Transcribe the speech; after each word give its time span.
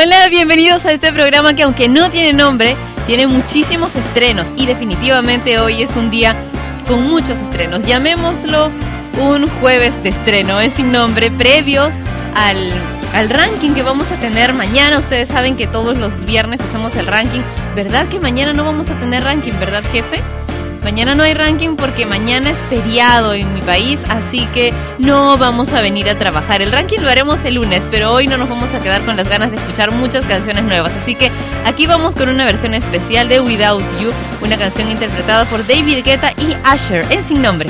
Hola, 0.00 0.28
bienvenidos 0.28 0.86
a 0.86 0.92
este 0.92 1.12
programa 1.12 1.54
que 1.54 1.64
aunque 1.64 1.88
no 1.88 2.08
tiene 2.08 2.32
nombre, 2.32 2.76
tiene 3.08 3.26
muchísimos 3.26 3.96
estrenos 3.96 4.50
y 4.56 4.64
definitivamente 4.64 5.58
hoy 5.58 5.82
es 5.82 5.96
un 5.96 6.08
día 6.08 6.36
con 6.86 7.02
muchos 7.02 7.42
estrenos. 7.42 7.84
Llamémoslo 7.84 8.70
un 9.18 9.48
jueves 9.58 10.00
de 10.04 10.10
estreno, 10.10 10.60
es 10.60 10.74
sin 10.74 10.92
nombre, 10.92 11.32
previos 11.32 11.92
al, 12.36 12.72
al 13.12 13.28
ranking 13.28 13.72
que 13.72 13.82
vamos 13.82 14.12
a 14.12 14.20
tener 14.20 14.52
mañana. 14.52 15.00
Ustedes 15.00 15.26
saben 15.26 15.56
que 15.56 15.66
todos 15.66 15.96
los 15.96 16.22
viernes 16.22 16.60
hacemos 16.60 16.94
el 16.94 17.08
ranking. 17.08 17.40
¿Verdad 17.74 18.06
que 18.06 18.20
mañana 18.20 18.52
no 18.52 18.62
vamos 18.62 18.90
a 18.90 18.98
tener 19.00 19.24
ranking, 19.24 19.58
verdad 19.58 19.82
jefe? 19.90 20.22
Mañana 20.82 21.14
no 21.14 21.22
hay 21.22 21.34
ranking 21.34 21.76
porque 21.76 22.06
mañana 22.06 22.50
es 22.50 22.64
feriado 22.64 23.34
en 23.34 23.52
mi 23.52 23.60
país, 23.60 24.00
así 24.08 24.46
que 24.54 24.72
no 24.98 25.36
vamos 25.36 25.74
a 25.74 25.80
venir 25.80 26.08
a 26.08 26.16
trabajar. 26.16 26.62
El 26.62 26.72
ranking 26.72 27.00
lo 27.00 27.10
haremos 27.10 27.44
el 27.44 27.54
lunes, 27.54 27.88
pero 27.90 28.12
hoy 28.12 28.26
no 28.26 28.38
nos 28.38 28.48
vamos 28.48 28.74
a 28.74 28.80
quedar 28.80 29.04
con 29.04 29.16
las 29.16 29.28
ganas 29.28 29.50
de 29.50 29.56
escuchar 29.56 29.90
muchas 29.90 30.24
canciones 30.24 30.64
nuevas. 30.64 30.92
Así 30.96 31.14
que 31.14 31.30
aquí 31.66 31.86
vamos 31.86 32.14
con 32.14 32.28
una 32.28 32.44
versión 32.44 32.74
especial 32.74 33.28
de 33.28 33.40
Without 33.40 33.84
You, 34.00 34.12
una 34.40 34.56
canción 34.56 34.90
interpretada 34.90 35.44
por 35.46 35.66
David 35.66 36.04
Guetta 36.04 36.32
y 36.32 36.56
Asher 36.64 37.04
en 37.10 37.22
sin 37.22 37.42
nombre. 37.42 37.68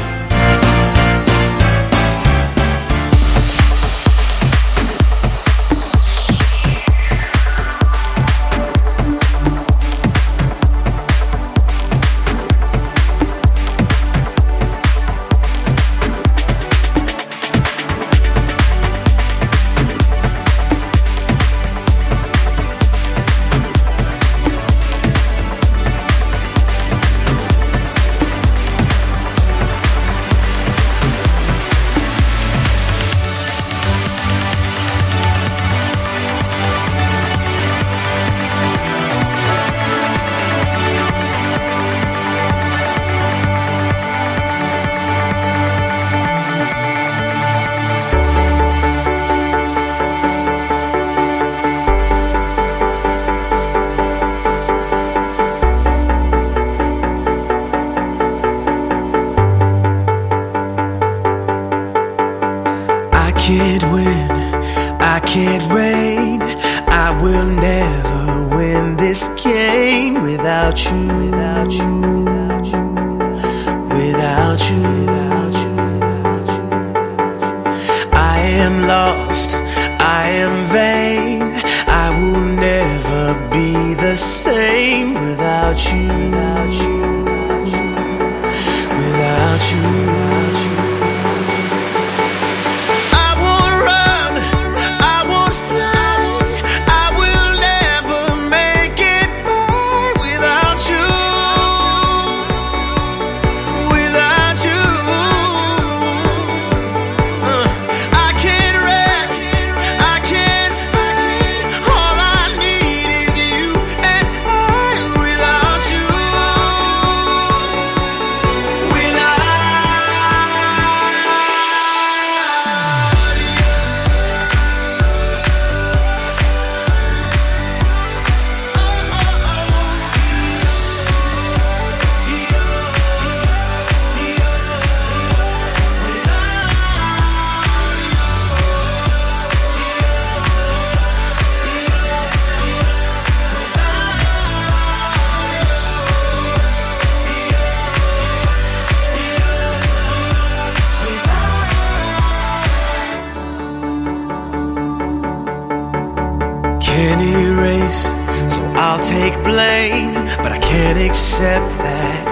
take 159.31 159.43
blame, 159.45 160.15
but 160.43 160.53
I 160.53 160.59
can't 160.59 160.99
accept 160.99 161.67
that 161.79 162.31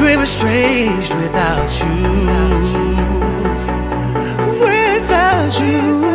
we 0.00 0.16
were 0.16 0.22
estranged 0.22 1.14
without 1.14 1.70
you. 1.80 1.98
Without 4.60 5.60
you. 5.60 6.07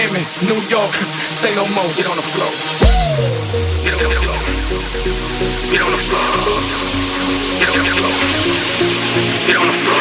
Miami, 0.00 0.24
New 0.48 0.56
York. 0.70 0.94
Say 1.20 1.54
no 1.54 1.66
more, 1.74 1.84
get 1.94 2.08
on 2.08 2.16
the 2.16 2.22
floor. 2.22 2.48
Get 3.84 3.92
on 3.92 3.98
the 4.00 4.08
floor. 4.16 4.38
Get 5.70 5.82
on 5.82 5.90
the 5.92 5.98
floor. 5.98 6.24
Get 7.60 7.68
on 7.68 7.76
the 7.76 7.84
floor. 7.84 8.10
Get 9.46 9.56
on 9.58 9.66
the 9.66 9.74
floor. 9.74 10.00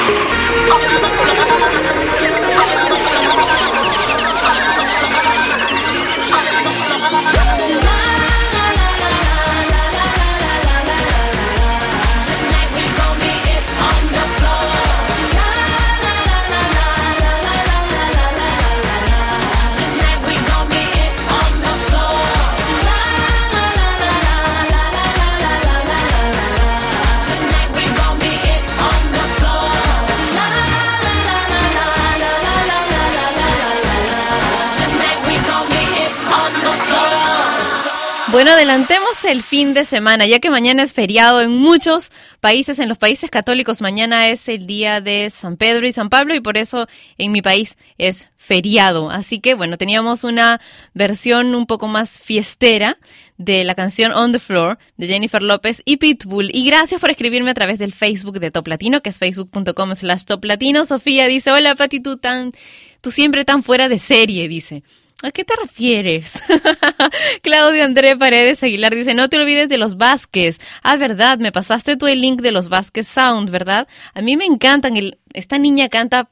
Bueno, 38.31 38.51
adelantemos 38.51 39.25
el 39.25 39.41
fin 39.41 39.73
de 39.73 39.83
semana, 39.83 40.27
ya 40.27 40.39
que 40.39 40.51
mañana 40.51 40.83
es 40.83 40.93
feriado 40.93 41.41
en 41.41 41.51
muchos 41.57 42.11
países, 42.39 42.77
en 42.77 42.87
los 42.87 42.99
países 42.99 43.31
católicos 43.31 43.81
mañana 43.81 44.27
es 44.27 44.47
el 44.49 44.67
día 44.67 45.01
de 45.01 45.31
San 45.31 45.57
Pedro 45.57 45.87
y 45.87 45.91
San 45.91 46.09
Pablo 46.09 46.35
y 46.35 46.39
por 46.39 46.55
eso 46.55 46.87
en 47.17 47.31
mi 47.31 47.41
país 47.41 47.75
es 47.97 48.29
feriado. 48.37 49.09
Así 49.09 49.39
que 49.39 49.55
bueno, 49.55 49.79
teníamos 49.79 50.23
una 50.23 50.61
versión 50.93 51.55
un 51.55 51.65
poco 51.65 51.87
más 51.87 52.19
fiestera 52.19 52.99
de 53.37 53.63
la 53.63 53.73
canción 53.73 54.11
On 54.11 54.31
the 54.31 54.37
Floor 54.37 54.77
de 54.97 55.07
Jennifer 55.07 55.41
López 55.41 55.81
y 55.83 55.97
Pitbull. 55.97 56.51
Y 56.53 56.65
gracias 56.65 57.01
por 57.01 57.09
escribirme 57.09 57.49
a 57.49 57.55
través 57.55 57.79
del 57.79 57.93
Facebook 57.93 58.39
de 58.39 58.51
Top 58.51 58.67
Latino, 58.67 59.01
que 59.01 59.09
es 59.09 59.17
facebook.com 59.17 59.95
slash 59.95 60.25
Top 60.25 60.45
Latino. 60.45 60.85
Sofía 60.85 61.25
dice, 61.25 61.51
hola 61.51 61.73
Pati, 61.73 61.99
tú 61.99 62.17
tan, 62.17 62.51
tú 63.01 63.09
siempre 63.09 63.43
tan 63.43 63.63
fuera 63.63 63.89
de 63.89 63.97
serie, 63.97 64.47
dice. 64.47 64.83
¿A 65.21 65.31
qué 65.31 65.43
te 65.43 65.53
refieres? 65.61 66.41
Claudio 67.41 67.83
André 67.83 68.15
Paredes 68.15 68.63
Aguilar 68.63 68.95
dice, 68.95 69.13
no 69.13 69.27
te 69.27 69.37
olvides 69.37 69.67
de 69.67 69.77
los 69.77 69.97
Vázquez. 69.97 70.59
Ah, 70.81 70.95
verdad, 70.95 71.39
me 71.39 71.51
pasaste 71.51 71.97
tú 71.97 72.07
el 72.07 72.21
link 72.21 72.41
de 72.41 72.53
los 72.53 72.69
Vázquez 72.69 73.05
Sound, 73.05 73.49
¿verdad? 73.49 73.89
A 74.13 74.21
mí 74.21 74.37
me 74.37 74.45
encantan. 74.45 74.95
El, 74.95 75.19
esta 75.33 75.57
niña 75.57 75.89
canta 75.89 76.29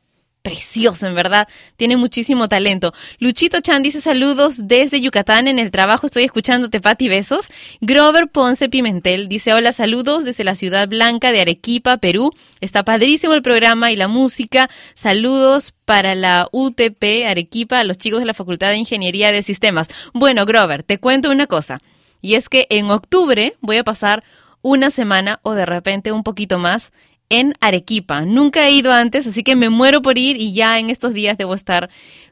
precioso, 0.48 1.08
en 1.08 1.16
verdad. 1.16 1.48
Tiene 1.76 1.98
muchísimo 1.98 2.48
talento. 2.48 2.94
Luchito 3.20 3.60
Chan 3.60 3.84
dice 3.84 4.00
saludos 4.00 4.68
desde 4.68 5.02
Yucatán 5.02 5.50
en 5.50 5.60
el 5.60 5.72
trabajo. 5.72 6.06
Estoy 6.06 6.24
escuchándote, 6.24 6.80
Pati, 6.80 7.10
besos. 7.10 7.50
Grover 7.82 8.30
Ponce 8.30 8.70
Pimentel 8.70 9.28
dice 9.28 9.54
hola, 9.54 9.74
saludos 9.74 10.24
desde 10.24 10.46
la 10.46 10.56
ciudad 10.56 10.88
blanca 10.88 11.34
de 11.34 11.42
Arequipa, 11.42 11.98
Perú. 11.98 12.32
Está 12.62 12.84
padrísimo 12.84 13.34
el 13.34 13.42
programa 13.42 13.92
y 13.92 13.98
la 13.98 14.08
música. 14.08 14.70
Saludos 14.94 15.74
para 15.84 16.16
la 16.16 16.48
UTP 16.54 17.26
Arequipa, 17.28 17.80
a 17.80 17.84
los 17.84 17.98
chicos 17.98 18.22
de 18.22 18.26
la 18.26 18.34
Facultad 18.34 18.70
de 18.70 18.78
Ingeniería 18.78 19.34
de 19.34 19.42
Sistemas. 19.42 19.90
Bueno, 20.14 20.46
Grover, 20.46 20.84
te 20.84 20.98
cuento 20.98 21.30
una 21.30 21.48
cosa. 21.48 21.80
Y 22.22 22.36
es 22.36 22.48
que 22.48 22.68
en 22.70 22.90
octubre 22.90 23.56
voy 23.60 23.78
a 23.78 23.84
pasar 23.84 24.24
una 24.62 24.90
semana 24.92 25.40
o 25.44 25.54
de 25.54 25.66
repente 25.66 26.12
un 26.14 26.24
poquito 26.24 26.58
más 26.58 26.94
en 27.30 27.54
Arequipa. 27.60 28.22
Nunca 28.22 28.68
he 28.68 28.72
ido 28.72 28.92
antes, 28.92 29.28
así 29.28 29.44
que 29.44 29.56
me 29.56 29.70
muero 29.70 30.02
por 30.02 30.18
ir 30.18 30.38
y 30.38 30.54
ya 30.54 30.80
en 30.80 30.90
estos 30.90 31.14
días 31.14 31.38
debo 31.38 31.54
estar 31.54 31.90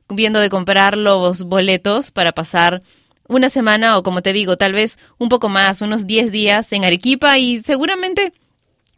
viendo 0.10 0.40
de 0.40 0.50
comprar 0.50 0.98
los 0.98 1.44
boletos 1.44 2.12
para 2.12 2.32
pasar 2.32 2.82
una 3.28 3.50
semana 3.50 3.98
o 3.98 4.04
como 4.04 4.22
te 4.22 4.34
digo, 4.34 4.58
tal 4.58 4.74
vez 4.74 4.98
un 5.18 5.30
poco 5.30 5.50
más, 5.50 5.82
unos 5.82 6.06
10 6.06 6.32
días 6.32 6.72
en 6.74 6.86
Arequipa 6.86 7.38
y 7.38 7.60
seguramente 7.60 8.34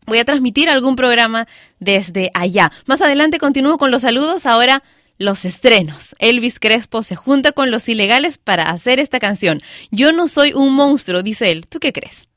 voy 0.06 0.20
a 0.20 0.25
transmitir 0.25 0.70
algún 0.70 0.96
programa 0.96 1.48
desde 1.80 2.32
allá. 2.34 2.72
Más 2.86 3.01
adelante 3.01 3.39
continúo 3.39 3.77
con 3.77 3.92
los 3.92 4.01
saludos, 4.01 4.46
ahora 4.46 4.84
los 5.18 5.46
estrenos. 5.46 6.16
Elvis 6.20 6.60
Crespo 6.60 7.01
se 7.04 7.16
junta 7.16 7.51
con 7.51 7.72
los 7.72 7.89
ilegales 7.89 8.38
para 8.38 8.70
hacer 8.70 9.00
esta 9.00 9.20
canción. 9.20 9.62
Yo 9.92 10.12
no 10.12 10.27
soy 10.27 10.54
un 10.54 10.74
monstruo, 10.74 11.24
dice 11.24 11.51
él. 11.51 11.66
¿Tú 11.68 11.80
qué 11.80 11.92
crees? 11.92 12.27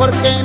porque 0.00 0.39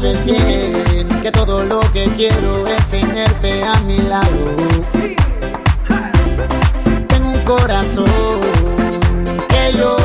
sabes 0.00 0.24
bien 0.24 1.20
que 1.20 1.30
todo 1.30 1.62
lo 1.62 1.80
que 1.92 2.08
quiero 2.16 2.66
es 2.66 2.86
tenerte 2.88 3.62
a 3.62 3.78
mi 3.80 3.98
lado. 3.98 4.56
Tengo 7.08 7.28
un 7.28 7.44
corazón 7.44 8.06
que 9.48 9.76
yo 9.76 9.99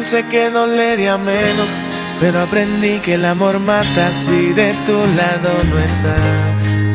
pensé 0.00 0.24
que 0.30 0.48
dolería 0.48 1.18
menos, 1.18 1.68
pero 2.20 2.40
aprendí 2.40 3.00
que 3.00 3.14
el 3.14 3.24
amor 3.26 3.58
mata 3.58 4.10
si 4.12 4.50
de 4.54 4.72
tu 4.86 4.96
lado 5.14 5.50
no 5.70 5.78
está. 5.78 6.16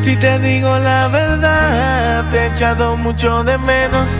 Si 0.02 0.16
te 0.16 0.40
digo 0.40 0.76
la 0.78 1.06
verdad, 1.06 2.28
te 2.32 2.38
he 2.38 2.46
echado 2.48 2.96
mucho 2.96 3.44
de 3.44 3.58
menos. 3.58 4.10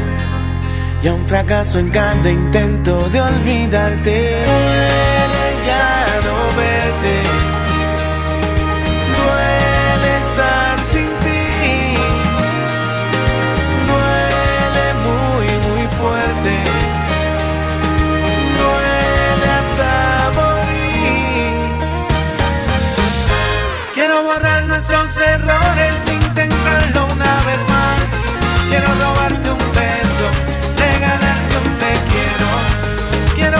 Y 1.03 1.09
a 1.09 1.15
un 1.15 1.27
fracaso 1.27 1.81
en 1.81 1.91
cada 1.91 2.31
intento 2.31 3.09
de 3.09 3.21
olvidarte, 3.21 4.45
duele 4.47 5.47
ya 5.67 6.07
no 6.25 6.57
verte. 6.57 7.36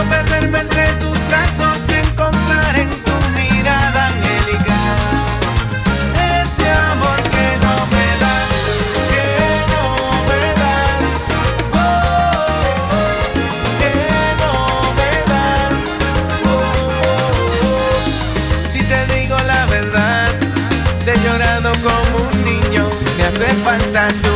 perderme 0.09 0.59
entre 0.59 0.87
tus 0.93 1.17
brazos 1.27 1.77
y 1.89 1.93
encontrar 2.07 2.75
en 2.79 2.89
tu 2.89 3.11
mirada 3.35 4.07
angelical 4.07 4.97
ese 6.15 6.69
amor 6.91 7.19
que 7.33 7.47
no 7.65 7.75
me 7.93 8.07
das, 8.23 8.47
que 9.11 9.27
no 9.73 9.85
me 10.29 10.43
das, 10.61 11.01
oh, 11.73 11.85
que 13.79 13.95
no 14.41 14.53
me 14.97 15.11
das. 15.31 15.75
Oh, 16.45 17.99
si 18.71 18.79
te 18.83 18.99
digo 19.15 19.37
la 19.45 19.61
verdad, 19.67 20.29
te 21.05 21.11
he 21.13 21.17
llorado 21.23 21.71
como 21.85 22.29
un 22.29 22.35
niño, 22.45 22.83
me 23.17 23.23
hace 23.25 23.47
falta. 23.63 24.26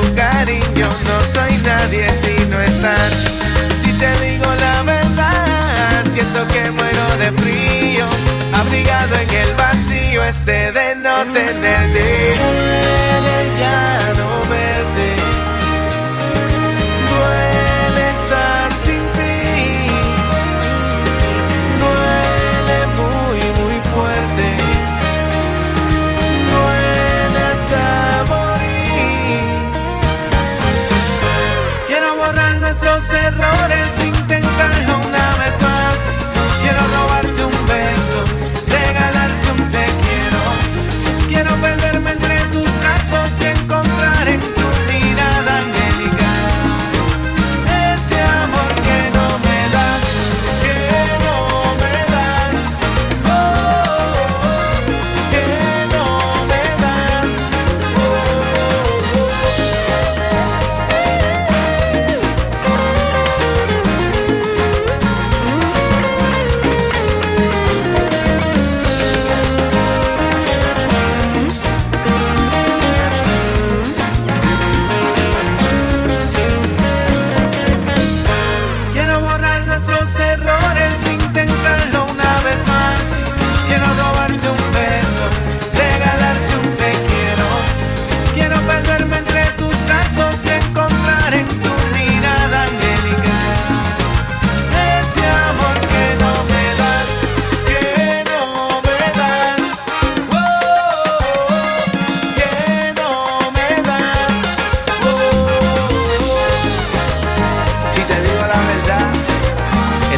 En 9.31 9.37
el 9.37 9.53
vacío 9.55 10.23
este 10.23 10.71
de 10.71 10.95
no 10.95 11.31
tenerte. 11.31 13.10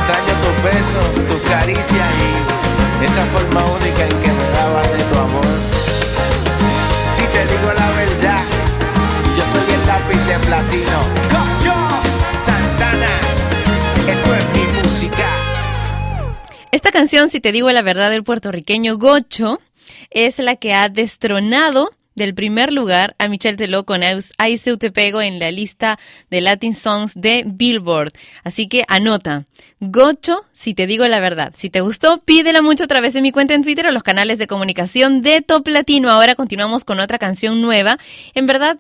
Extraño 0.04 0.34
tus 0.42 0.64
besos, 0.64 1.28
tus 1.28 1.50
caricias 1.50 2.10
y 3.00 3.06
esa 3.06 3.24
forma 3.26 3.64
única 3.64 4.04
en 4.04 4.22
que 4.22 4.32
me 4.32 4.44
dabas 4.52 4.92
de 4.92 5.04
tu 5.04 5.18
amor. 5.18 5.46
Si 7.16 7.24
te 7.24 7.46
digo 7.48 7.72
la 7.74 7.90
verdad, 7.92 8.44
yo 9.38 9.44
soy 9.46 9.74
el 9.74 9.88
lápiz 9.88 10.20
de 10.28 10.40
platino. 10.40 11.00
Cocho 11.30 11.76
Santana, 12.38 13.08
esto 14.10 14.36
es 14.36 14.46
mi 14.54 14.82
música. 14.84 15.26
Esta 16.72 16.92
canción, 16.92 17.30
si 17.30 17.40
te 17.40 17.54
digo 17.54 17.72
la 17.72 17.82
verdad, 17.82 18.10
del 18.10 18.26
puertorriqueño 18.26 18.98
Gocho, 18.98 19.62
es 20.10 20.40
la 20.40 20.58
que 20.58 20.74
ha 20.74 20.90
destronado 20.90 21.92
del 22.16 22.34
primer 22.34 22.74
lugar 22.74 23.16
a 23.20 23.28
Michelle 23.28 23.58
Teló 23.58 23.86
con 23.86 24.02
Ay 24.38 24.58
Se 24.58 24.78
Te 24.78 24.92
Pego 24.92 25.22
en 25.22 25.40
la 25.40 25.52
lista 25.52 26.00
de 26.30 26.42
Latin 26.42 26.74
Songs 26.74 27.14
de 27.16 27.44
Billboard. 27.46 28.12
Así 28.44 28.68
que 28.68 28.84
anota, 28.88 29.46
Gocho, 29.80 30.42
si 30.54 30.74
te 30.74 30.88
digo 30.88 31.08
la 31.08 31.20
verdad. 31.20 31.54
Si 31.56 31.70
te 31.70 31.82
gustó, 31.82 32.20
pídela 32.20 32.62
mucho 32.62 32.86
a 32.86 32.88
través 32.88 33.14
de 33.14 33.22
mi 33.22 33.32
cuenta 33.32 33.54
en 33.54 33.64
Twitter 33.64 33.86
o 33.88 33.92
los 33.92 34.04
canales 34.04 34.40
de 34.40 34.48
comunicación 34.48 35.22
de 35.22 35.42
Top 35.42 35.68
Latino. 35.68 36.10
Ahora 36.10 36.36
continuamos 36.36 36.86
con 36.86 37.00
otra 37.00 37.18
canción 37.18 37.62
nueva. 37.62 37.98
En 38.34 38.48
verdad, 38.48 38.78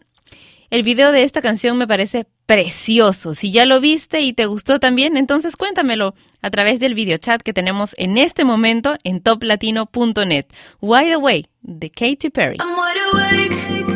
el 0.73 0.81
video 0.81 1.11
de 1.11 1.21
esta 1.21 1.39
canción 1.39 1.77
me 1.77 1.87
parece 1.87 2.25
precioso. 2.47 3.35
Si 3.35 3.51
ya 3.51 3.67
lo 3.67 3.79
viste 3.79 4.21
y 4.21 4.33
te 4.33 4.47
gustó 4.47 4.79
también, 4.79 5.17
entonces 5.17 5.55
cuéntamelo 5.55 6.15
a 6.41 6.49
través 6.49 6.79
del 6.79 6.95
video 6.95 7.19
chat 7.19 7.43
que 7.43 7.53
tenemos 7.53 7.93
en 7.99 8.17
este 8.17 8.43
momento 8.43 8.97
en 9.03 9.21
toplatino.net. 9.21 10.47
Wide 10.81 11.13
Away 11.13 11.45
de 11.61 11.91
Katy 11.91 12.31
Perry. 12.31 12.57
I'm 12.59 12.75
wide. 12.75 13.92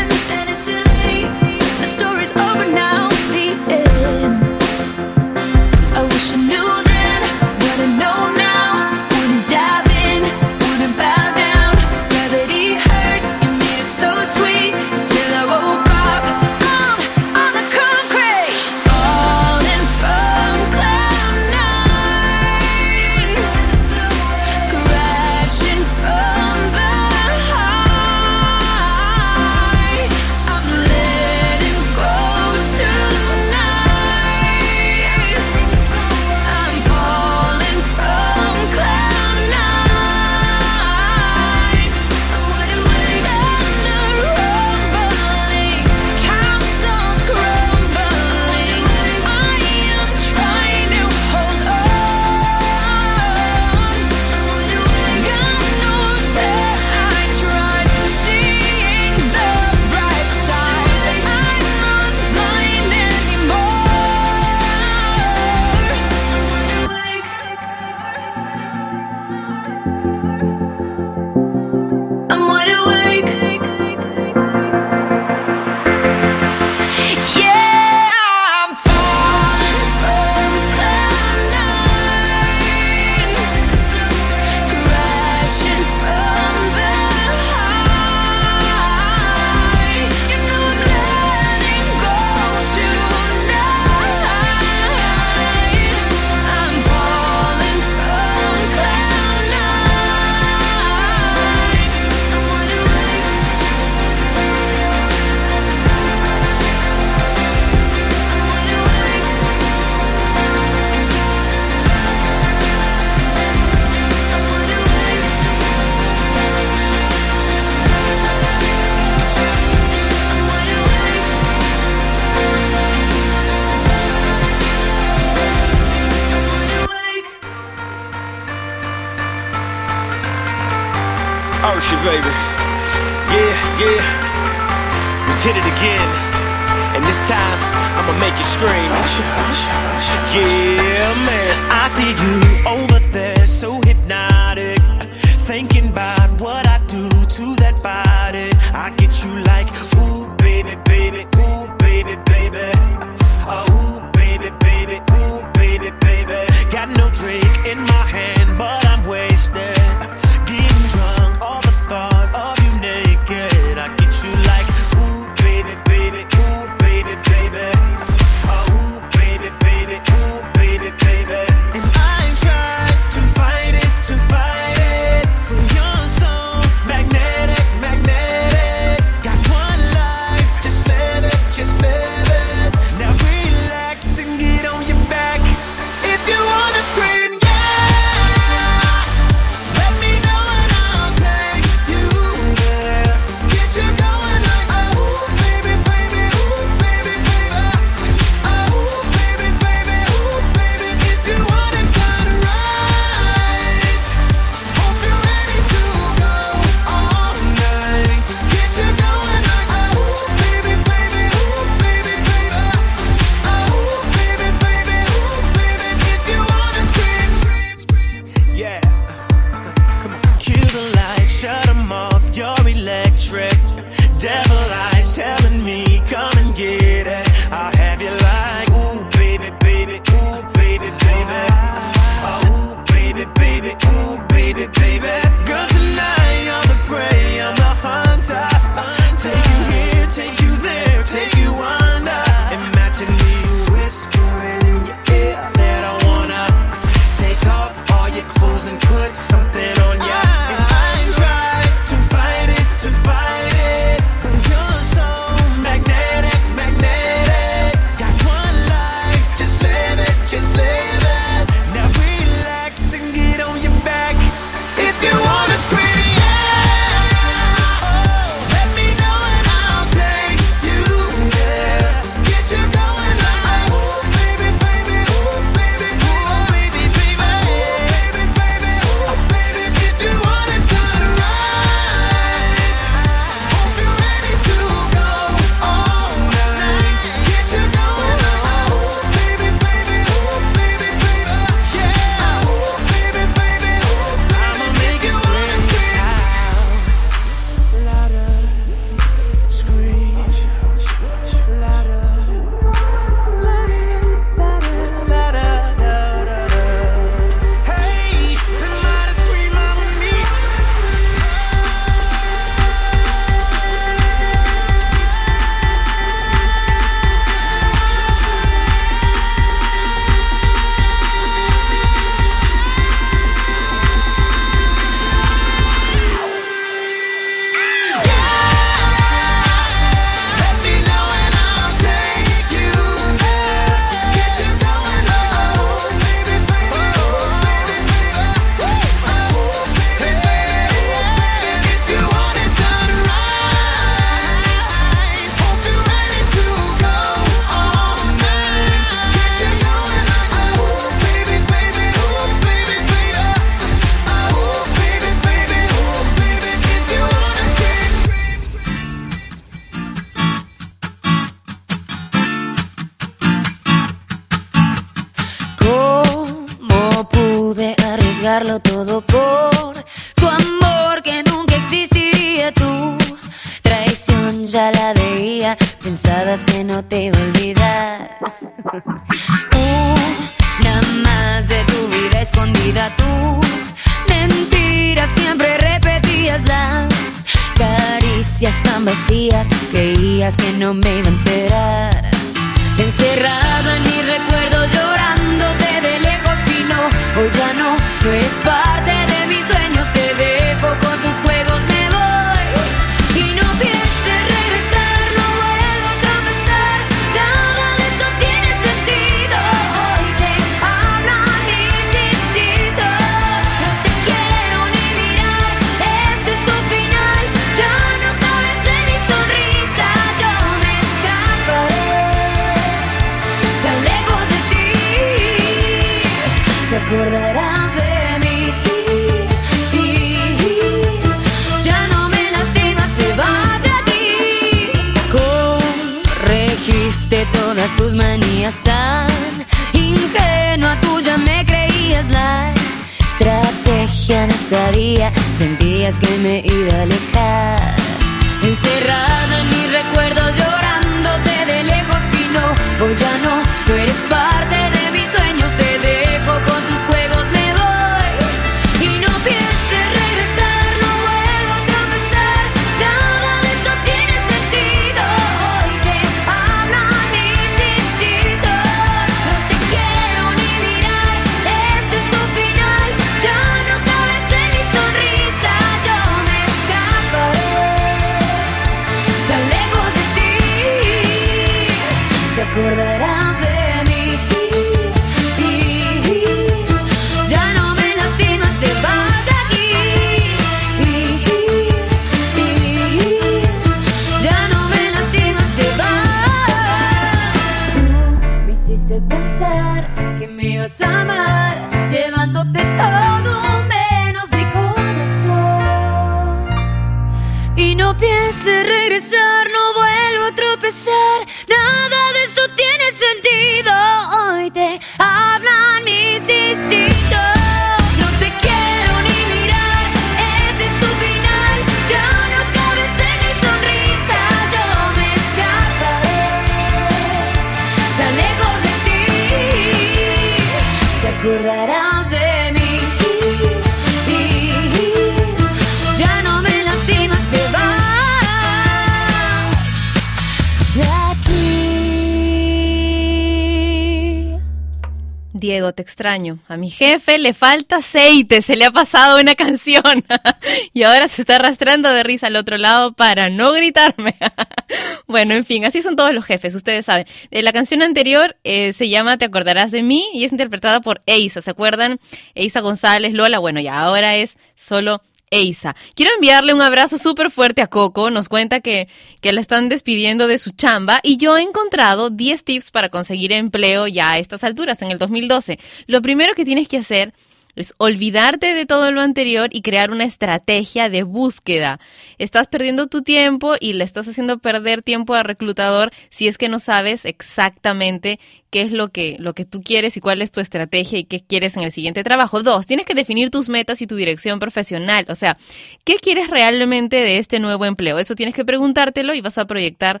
Te 545.76 545.82
extraño. 545.82 546.38
A 546.48 546.56
mi 546.56 546.70
jefe 546.70 547.18
le 547.18 547.34
falta 547.34 547.76
aceite, 547.76 548.42
se 548.42 548.56
le 548.56 548.64
ha 548.64 548.70
pasado 548.70 549.20
una 549.20 549.34
canción 549.34 549.82
y 550.72 550.82
ahora 550.82 551.06
se 551.06 551.22
está 551.22 551.36
arrastrando 551.36 551.90
de 551.90 552.02
risa 552.02 552.26
al 552.26 552.36
otro 552.36 552.56
lado 552.56 552.94
para 552.94 553.30
no 553.30 553.52
gritarme. 553.52 554.16
bueno, 555.06 555.34
en 555.34 555.44
fin, 555.44 555.64
así 555.64 555.82
son 555.82 555.94
todos 555.94 556.12
los 556.14 556.24
jefes, 556.24 556.54
ustedes 556.54 556.86
saben. 556.86 557.06
Eh, 557.30 557.42
la 557.42 557.52
canción 557.52 557.82
anterior 557.82 558.36
eh, 558.42 558.72
se 558.72 558.88
llama 558.88 559.18
Te 559.18 559.26
acordarás 559.26 559.70
de 559.70 559.82
mí 559.82 560.04
y 560.14 560.24
es 560.24 560.32
interpretada 560.32 560.80
por 560.80 561.02
Eisa, 561.06 561.42
¿se 561.42 561.50
acuerdan? 561.50 562.00
Eisa 562.34 562.60
González, 562.60 563.12
Lola, 563.14 563.38
bueno, 563.38 563.60
ya 563.60 563.78
ahora 563.78 564.16
es 564.16 564.36
solo 564.54 565.02
Eisa. 565.30 565.74
Quiero 565.94 566.12
enviarle 566.14 566.54
un 566.54 566.62
abrazo 566.62 566.98
súper 566.98 567.30
fuerte 567.30 567.62
a 567.62 567.66
Coco. 567.66 568.10
Nos 568.10 568.28
cuenta 568.28 568.60
que, 568.60 568.88
que 569.20 569.32
la 569.32 569.40
están 569.40 569.68
despidiendo 569.68 570.28
de 570.28 570.38
su 570.38 570.50
chamba 570.50 571.00
y 571.02 571.16
yo 571.16 571.36
he 571.36 571.42
encontrado 571.42 572.10
10 572.10 572.44
tips 572.44 572.70
para 572.70 572.88
conseguir 572.88 573.32
empleo 573.32 573.86
ya 573.88 574.12
a 574.12 574.18
estas 574.18 574.44
alturas, 574.44 574.80
en 574.82 574.90
el 574.90 574.98
2012. 574.98 575.58
Lo 575.86 576.00
primero 576.00 576.34
que 576.34 576.44
tienes 576.44 576.68
que 576.68 576.78
hacer 576.78 577.12
es 577.56 577.74
olvidarte 577.78 578.54
de 578.54 578.66
todo 578.66 578.92
lo 578.92 579.00
anterior 579.00 579.48
y 579.50 579.62
crear 579.62 579.90
una 579.90 580.04
estrategia 580.04 580.88
de 580.88 581.02
búsqueda. 581.02 581.80
Estás 582.18 582.46
perdiendo 582.46 582.86
tu 582.86 583.02
tiempo 583.02 583.54
y 583.58 583.72
le 583.72 583.84
estás 583.84 584.06
haciendo 584.06 584.38
perder 584.38 584.82
tiempo 584.82 585.14
al 585.14 585.24
reclutador 585.24 585.90
si 586.10 586.28
es 586.28 586.38
que 586.38 586.48
no 586.48 586.58
sabes 586.58 587.04
exactamente 587.06 588.20
qué 588.50 588.62
es 588.62 588.72
lo 588.72 588.88
que, 588.88 589.16
lo 589.18 589.34
que 589.34 589.44
tú 589.44 589.62
quieres 589.62 589.96
y 589.96 590.00
cuál 590.00 590.22
es 590.22 590.30
tu 590.30 590.40
estrategia 590.40 590.98
y 590.98 591.04
qué 591.04 591.20
quieres 591.20 591.56
en 591.56 591.62
el 591.64 591.72
siguiente 591.72 592.04
trabajo. 592.04 592.42
Dos, 592.42 592.66
tienes 592.66 592.86
que 592.86 592.94
definir 592.94 593.30
tus 593.30 593.48
metas 593.48 593.82
y 593.82 593.86
tu 593.86 593.96
dirección 593.96 594.38
profesional. 594.38 595.06
O 595.08 595.14
sea, 595.14 595.36
¿qué 595.84 595.96
quieres 595.96 596.30
realmente 596.30 596.96
de 596.96 597.18
este 597.18 597.40
nuevo 597.40 597.64
empleo? 597.64 597.98
Eso 597.98 598.14
tienes 598.14 598.34
que 598.34 598.44
preguntártelo 598.44 599.14
y 599.14 599.20
vas 599.20 599.38
a 599.38 599.46
proyectar 599.46 600.00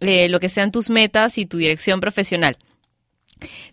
eh, 0.00 0.28
lo 0.28 0.40
que 0.40 0.48
sean 0.48 0.72
tus 0.72 0.90
metas 0.90 1.38
y 1.38 1.46
tu 1.46 1.58
dirección 1.58 2.00
profesional. 2.00 2.56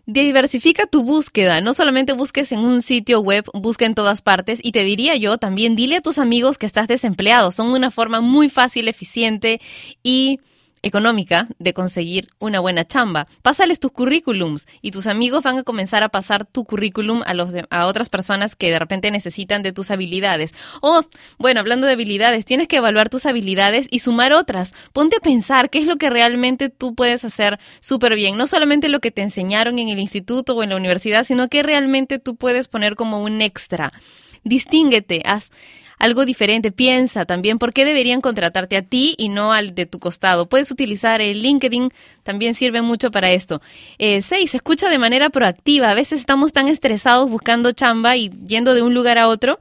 Diversifica 0.06 0.86
tu 0.86 1.04
búsqueda, 1.04 1.62
no 1.62 1.74
solamente 1.74 2.14
busques 2.14 2.52
en 2.52 2.60
un 2.60 2.82
sitio 2.82 3.22
web, 3.22 3.46
busca 3.54 3.86
en 3.86 3.96
todas 3.96 4.22
partes. 4.22 4.60
Y 4.64 4.72
te 4.72 4.84
diría 4.84 5.16
yo 5.16 5.38
también 5.38 5.76
dile 5.76 5.98
a 5.98 6.02
tus 6.02 6.20
amigos 6.20 6.58
que 6.58 6.66
estás 6.66 6.88
desempleado, 6.88 7.52
son 7.52 7.68
una 7.68 7.92
forma 7.92 8.22
muy 8.22 8.50
fácil, 8.50 8.88
eficiente 8.88 9.62
y 10.04 10.40
económica 10.82 11.48
de 11.60 11.74
conseguir 11.74 12.30
una 12.40 12.60
buena 12.60 12.86
chamba. 12.86 13.28
Pásales 13.42 13.80
tus 13.80 13.92
currículums 13.92 14.66
y 14.82 14.92
tus 14.92 15.08
amigos 15.08 15.44
van 15.44 15.58
a 15.58 15.64
comenzar 15.64 16.04
a 16.04 16.10
pasar 16.10 16.46
tu 16.46 16.64
currículum 16.66 17.22
a, 17.26 17.34
los 17.34 17.52
de- 17.52 17.66
a 17.70 17.86
otras 17.86 18.10
personas 18.10 18.56
que 18.56 18.72
de 18.72 18.80
repente 18.80 19.12
necesitan 19.12 19.62
de 19.64 19.74
tus 19.74 19.92
habilidades. 19.92 20.54
O, 20.82 21.04
bueno, 21.38 21.60
hablando 21.60 21.88
de 21.88 21.94
habilidades, 21.94 22.46
tienes 22.46 22.68
que 22.68 22.78
evaluar 22.78 23.10
tus 23.10 23.26
habilidades 23.26 23.88
y 23.92 24.00
sumar 24.00 24.34
otras. 24.34 24.74
Ponte 24.94 25.18
a 25.18 25.20
pensar 25.20 25.70
qué 25.70 25.80
es 25.80 25.88
lo 25.88 25.98
que 25.98 26.10
realmente 26.10 26.70
tú 26.70 26.96
puedes 26.96 27.26
hacer 27.26 27.60
súper 27.80 28.16
bien. 28.16 28.38
No 28.38 28.48
solamente 28.48 28.90
lo 28.90 29.00
que 29.00 29.12
te 29.12 29.22
enseñaron 29.22 29.80
en 29.80 29.90
el 29.90 30.00
instituto 30.00 30.56
o 30.56 30.64
en 30.64 30.70
la 30.70 30.76
universidad, 30.78 31.24
sino 31.24 31.48
que 31.50 31.64
realmente 31.64 32.20
tú 32.20 32.36
puedes 32.36 32.68
poner 32.68 32.96
como 32.96 33.22
un 33.22 33.42
extra. 33.42 33.92
Distínguete, 34.44 35.22
haz 35.26 35.52
algo 36.00 36.26
diferente, 36.26 36.72
piensa 36.72 37.26
también 37.26 37.60
por 37.60 37.74
qué 37.74 37.86
deberían 37.86 38.22
contratarte 38.22 38.78
a 38.78 38.82
ti 38.82 39.16
y 39.18 39.30
no 39.30 39.54
al 39.54 39.76
de 39.76 39.86
tu 39.86 40.00
costado. 40.00 40.48
Puedes 40.48 40.72
utilizar 40.72 41.22
el 41.22 41.42
LinkedIn, 41.42 41.92
también 42.24 42.54
sirve 42.54 42.82
mucho 42.82 43.12
para 43.12 43.32
esto. 43.32 43.62
Eh, 43.98 44.22
seis, 44.22 44.56
escucha 44.56 44.90
de 44.90 44.98
manera 44.98 45.30
proactiva. 45.30 45.92
A 45.92 45.96
veces 45.96 46.20
estamos 46.20 46.54
tan 46.54 46.68
estresados 46.68 47.30
buscando 47.30 47.72
chamba 47.74 48.16
y 48.16 48.30
yendo 48.48 48.74
de 48.74 48.82
un 48.82 48.94
lugar 48.94 49.18
a 49.18 49.28
otro 49.28 49.60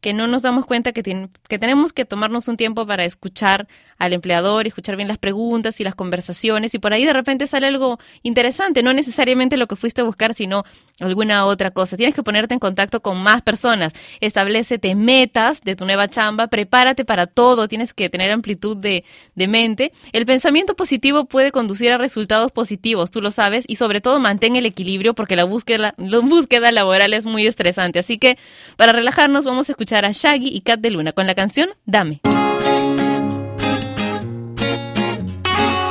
que 0.00 0.12
no 0.12 0.26
nos 0.26 0.42
damos 0.42 0.64
cuenta 0.64 0.92
que, 0.92 1.02
tien- 1.02 1.30
que 1.48 1.58
tenemos 1.58 1.92
que 1.92 2.04
tomarnos 2.04 2.46
un 2.48 2.56
tiempo 2.56 2.86
para 2.86 3.04
escuchar 3.04 3.66
al 3.98 4.12
empleador, 4.12 4.66
escuchar 4.66 4.94
bien 4.94 5.08
las 5.08 5.18
preguntas 5.18 5.80
y 5.80 5.84
las 5.84 5.96
conversaciones 5.96 6.72
y 6.74 6.78
por 6.78 6.92
ahí 6.92 7.04
de 7.04 7.12
repente 7.12 7.48
sale 7.48 7.66
algo 7.66 7.98
interesante, 8.22 8.84
no 8.84 8.92
necesariamente 8.92 9.56
lo 9.56 9.66
que 9.66 9.74
fuiste 9.74 10.02
a 10.02 10.04
buscar, 10.04 10.34
sino 10.34 10.62
alguna 11.00 11.46
otra 11.46 11.72
cosa. 11.72 11.96
Tienes 11.96 12.14
que 12.14 12.22
ponerte 12.22 12.54
en 12.54 12.60
contacto 12.60 13.00
con 13.00 13.20
más 13.20 13.42
personas, 13.42 13.92
establecete 14.20 14.94
metas 14.94 15.62
de 15.62 15.74
tu 15.74 15.84
nueva 15.84 16.06
chamba, 16.06 16.46
prepárate 16.46 17.04
para 17.04 17.26
todo, 17.26 17.66
tienes 17.66 17.92
que 17.92 18.08
tener 18.08 18.30
amplitud 18.30 18.76
de, 18.76 19.04
de 19.34 19.48
mente. 19.48 19.92
El 20.12 20.26
pensamiento 20.26 20.76
positivo 20.76 21.24
puede 21.24 21.50
conducir 21.50 21.90
a 21.90 21.98
resultados 21.98 22.52
positivos, 22.52 23.10
tú 23.10 23.20
lo 23.20 23.32
sabes, 23.32 23.64
y 23.66 23.76
sobre 23.76 24.00
todo 24.00 24.20
mantén 24.20 24.54
el 24.54 24.66
equilibrio 24.66 25.14
porque 25.14 25.34
la 25.34 25.44
búsqueda, 25.44 25.94
la 25.96 26.18
búsqueda 26.20 26.70
laboral 26.70 27.12
es 27.14 27.26
muy 27.26 27.48
estresante. 27.48 27.98
Así 27.98 28.18
que 28.18 28.38
para 28.76 28.92
relajarnos 28.92 29.44
vamos 29.44 29.68
a 29.68 29.72
escuchar 29.72 29.87
a 29.90 30.12
Shaggy 30.12 30.48
y 30.54 30.60
Kat 30.60 30.80
de 30.80 30.90
Luna 30.90 31.12
con 31.12 31.26
la 31.26 31.34
canción 31.34 31.70
Dame. 31.86 32.20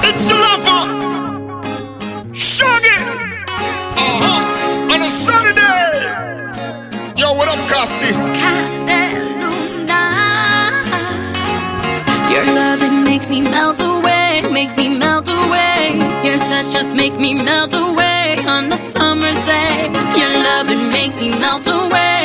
It's 0.03 0.29
a 0.29 0.35
lover! 0.35 1.61
Shaggy! 2.31 2.95
Uh-huh. 3.97 4.93
On 4.93 5.01
a 5.01 5.09
sunny 5.09 5.53
day! 5.53 6.05
Yo, 7.15 7.33
what 7.33 7.47
up, 7.49 7.57
Costi? 7.67 8.11
Your 12.31 12.45
loving 12.53 13.03
makes 13.03 13.29
me 13.29 13.41
melt 13.41 13.81
away, 13.81 14.43
makes 14.51 14.75
me 14.77 14.89
melt 14.89 15.27
away. 15.27 15.97
Your 16.23 16.37
touch 16.37 16.71
just 16.71 16.93
makes 16.95 17.17
me 17.17 17.33
melt 17.33 17.73
away 17.73 18.37
on 18.45 18.69
the 18.69 18.77
summer 18.77 19.33
day. 19.45 19.89
Your 20.15 20.29
loving 20.43 20.91
makes 20.91 21.15
me 21.15 21.29
melt 21.39 21.65
away, 21.67 22.16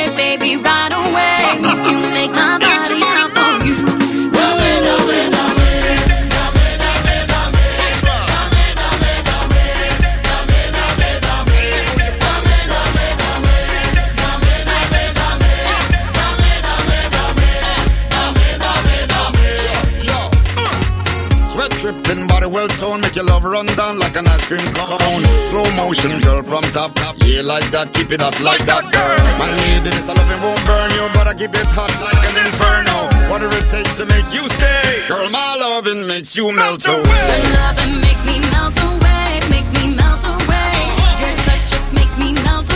Sweat 22.13 22.27
dripping, 22.27 22.27
body 22.27 22.45
well 22.45 22.67
world 22.67 22.71
tone, 22.79 23.01
make 23.01 23.15
your 23.15 23.25
love 23.25 23.43
run 23.43 23.65
down 23.65 23.97
like 23.97 24.15
an 24.15 24.27
ice 24.27 24.45
cream 24.45 24.65
cone. 24.73 25.23
Slow 25.49 25.65
motion, 25.75 26.21
girl, 26.21 26.43
from 26.43 26.63
top 26.71 26.93
top. 26.95 27.15
Yeah, 27.19 27.41
like 27.41 27.69
that, 27.71 27.93
keep 27.93 28.11
it 28.11 28.21
up 28.21 28.39
like 28.39 28.65
that, 28.65 28.83
girl. 28.91 29.17
My 29.39 29.49
lady, 29.49 29.89
this 29.89 30.07
loving 30.07 30.41
won't 30.41 30.63
burn 30.65 30.91
you, 30.91 31.07
but 31.13 31.27
I 31.27 31.33
keep 31.33 31.51
it 31.55 31.69
hot 31.71 31.91
like 32.01 32.21
an 32.29 32.45
inferno. 32.45 33.09
Whatever 33.31 33.57
it 33.57 33.69
takes 33.69 33.93
to 33.95 34.05
make 34.05 34.29
you 34.33 34.47
stay, 34.47 35.07
girl, 35.07 35.29
my 35.29 35.55
loving 35.55 36.07
makes 36.07 36.35
you 36.35 36.51
melt 36.51 36.85
away. 36.87 37.01
Your 37.01 37.43
loving 37.57 38.01
makes 38.01 38.23
me 38.25 38.39
melt 38.51 38.77
away, 38.77 39.41
makes 39.49 39.71
me 39.73 39.95
melt 39.95 40.23
away. 40.23 40.73
Your 41.21 41.35
touch 41.47 41.65
just 41.69 41.93
makes 41.93 42.17
me 42.17 42.33
melt 42.43 42.69
away 42.69 42.72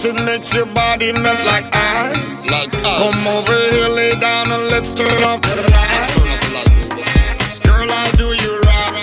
so 0.00 0.10
hot 0.10 0.20
it 0.20 0.24
makes 0.24 0.54
your 0.54 0.66
body 0.66 1.12
melt 1.12 1.44
like 1.46 1.66
ice. 1.74 2.50
Like 2.50 2.74
ice. 2.74 2.98
Come 2.98 3.26
over 3.36 3.58
here, 3.70 3.88
lay 3.88 4.10
down 4.20 4.50
and 4.52 4.70
let's 4.70 4.94
turn 4.94 5.22
up 5.22 5.42
the 5.42 5.56
lights. 5.72 7.58
Girl, 7.60 7.90
I'll 7.90 8.12
do 8.12 8.26
you 8.26 8.60
right. 8.60 8.94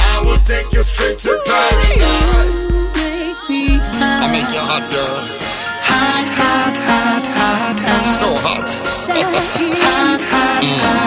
I 0.00 0.22
will 0.24 0.40
take 0.40 0.72
you 0.72 0.82
straight 0.82 1.18
to 1.20 1.40
paradise. 1.46 2.70
I 3.48 4.28
make 4.30 4.48
you 4.54 4.60
hot, 4.60 4.90
girl. 4.90 5.20
Hot, 5.82 6.28
hot, 6.28 6.76
hot, 6.88 7.26
hot, 7.26 7.80
hot. 7.80 8.06
So 8.18 8.34
hot. 8.36 8.70
Hot, 9.08 10.22
hot, 10.22 10.22
hot, 10.22 10.64
hot. 10.64 11.05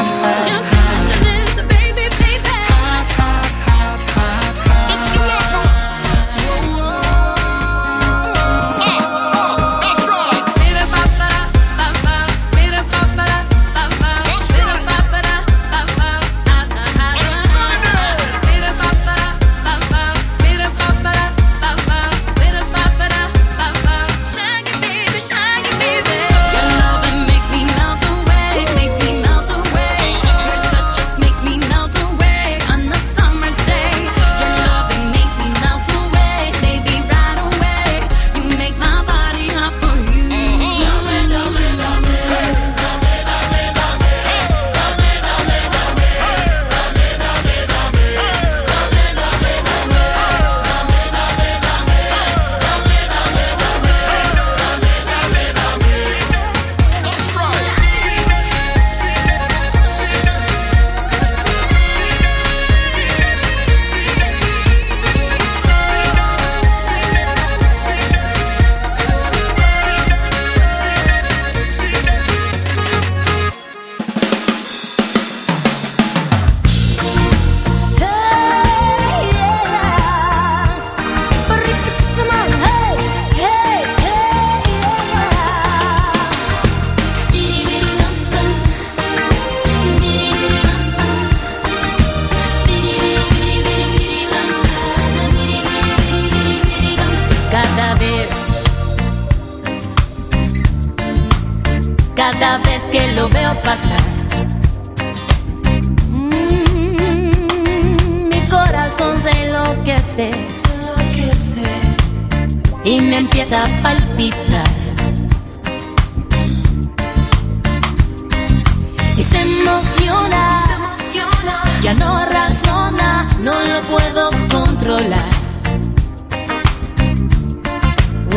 Controlar. 124.89 125.29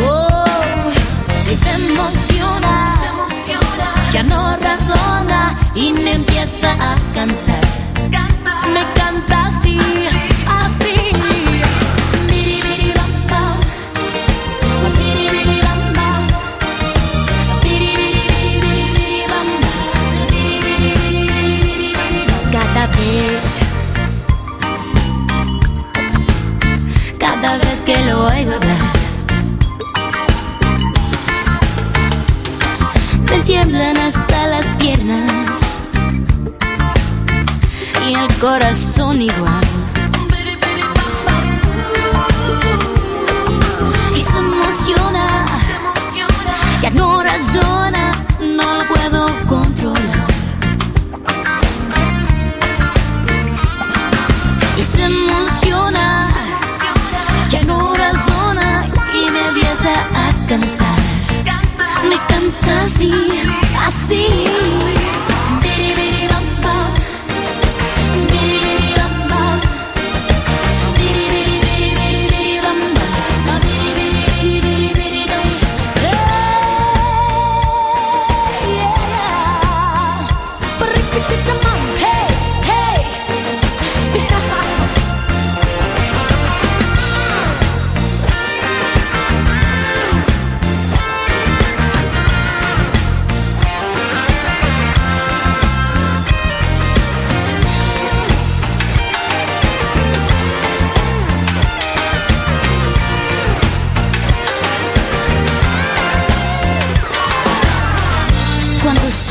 Oh, 0.05 0.45
y 1.51 1.55
se 1.55 1.71
emociona, 1.71 2.95
ya 4.11 4.23
no 4.23 4.55
razona 4.57 5.57
y 5.73 5.93
me 5.93 6.13
empieza 6.13 6.73
a 6.73 6.95
cantar. 7.13 7.52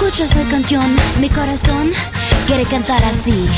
Escucha 0.03 0.25
esta 0.25 0.43
canción, 0.51 0.97
mi 1.21 1.31
corazón 1.31 1.93
quiere 2.49 2.65
cantar 2.65 3.05
así. 3.05 3.49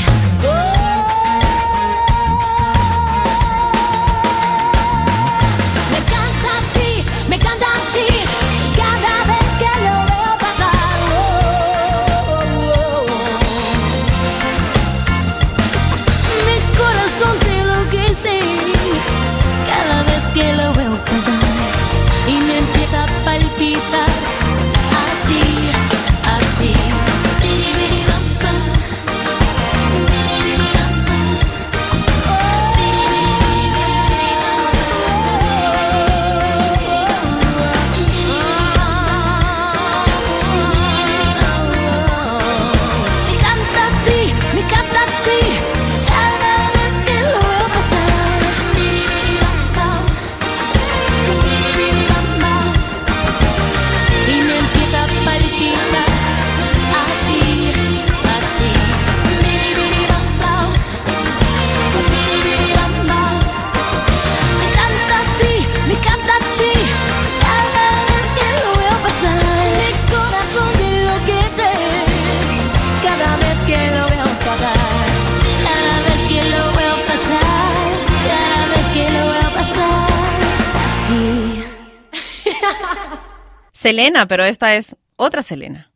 Selena, 83.85 84.27
pero 84.27 84.43
esta 84.43 84.73
es 84.73 84.95
otra 85.15 85.43
Selena. 85.43 85.91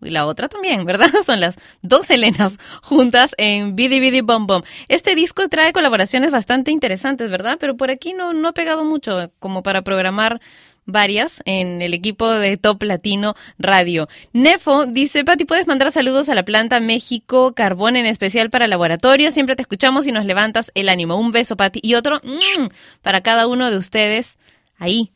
Y 0.00 0.10
la 0.10 0.26
otra 0.26 0.48
también, 0.48 0.84
¿verdad? 0.84 1.08
Son 1.24 1.38
las 1.38 1.56
dos 1.82 2.08
Selenas 2.08 2.58
juntas 2.82 3.36
en 3.38 3.76
Bidi 3.76 4.00
Bidi 4.00 4.22
Bom 4.22 4.48
Bom. 4.48 4.62
Este 4.88 5.14
disco 5.14 5.48
trae 5.48 5.72
colaboraciones 5.72 6.32
bastante 6.32 6.72
interesantes, 6.72 7.30
¿verdad? 7.30 7.56
Pero 7.60 7.76
por 7.76 7.92
aquí 7.92 8.12
no, 8.12 8.32
no 8.32 8.48
ha 8.48 8.52
pegado 8.52 8.84
mucho 8.84 9.30
como 9.38 9.62
para 9.62 9.82
programar 9.82 10.40
varias 10.84 11.40
en 11.44 11.80
el 11.80 11.94
equipo 11.94 12.28
de 12.28 12.56
Top 12.56 12.82
Latino 12.82 13.36
Radio. 13.56 14.08
Nefo 14.32 14.86
dice, 14.86 15.22
Pati, 15.22 15.44
¿puedes 15.44 15.68
mandar 15.68 15.92
saludos 15.92 16.28
a 16.28 16.34
la 16.34 16.44
planta 16.44 16.80
México 16.80 17.54
Carbón 17.54 17.94
en 17.94 18.06
especial 18.06 18.50
para 18.50 18.66
laboratorio? 18.66 19.30
Siempre 19.30 19.54
te 19.54 19.62
escuchamos 19.62 20.08
y 20.08 20.12
nos 20.12 20.26
levantas 20.26 20.72
el 20.74 20.88
ánimo. 20.88 21.14
Un 21.14 21.30
beso, 21.30 21.56
Pati. 21.56 21.78
Y 21.84 21.94
otro 21.94 22.20
mm, 22.24 22.66
para 23.00 23.20
cada 23.20 23.46
uno 23.46 23.70
de 23.70 23.76
ustedes 23.76 24.38
ahí 24.76 25.12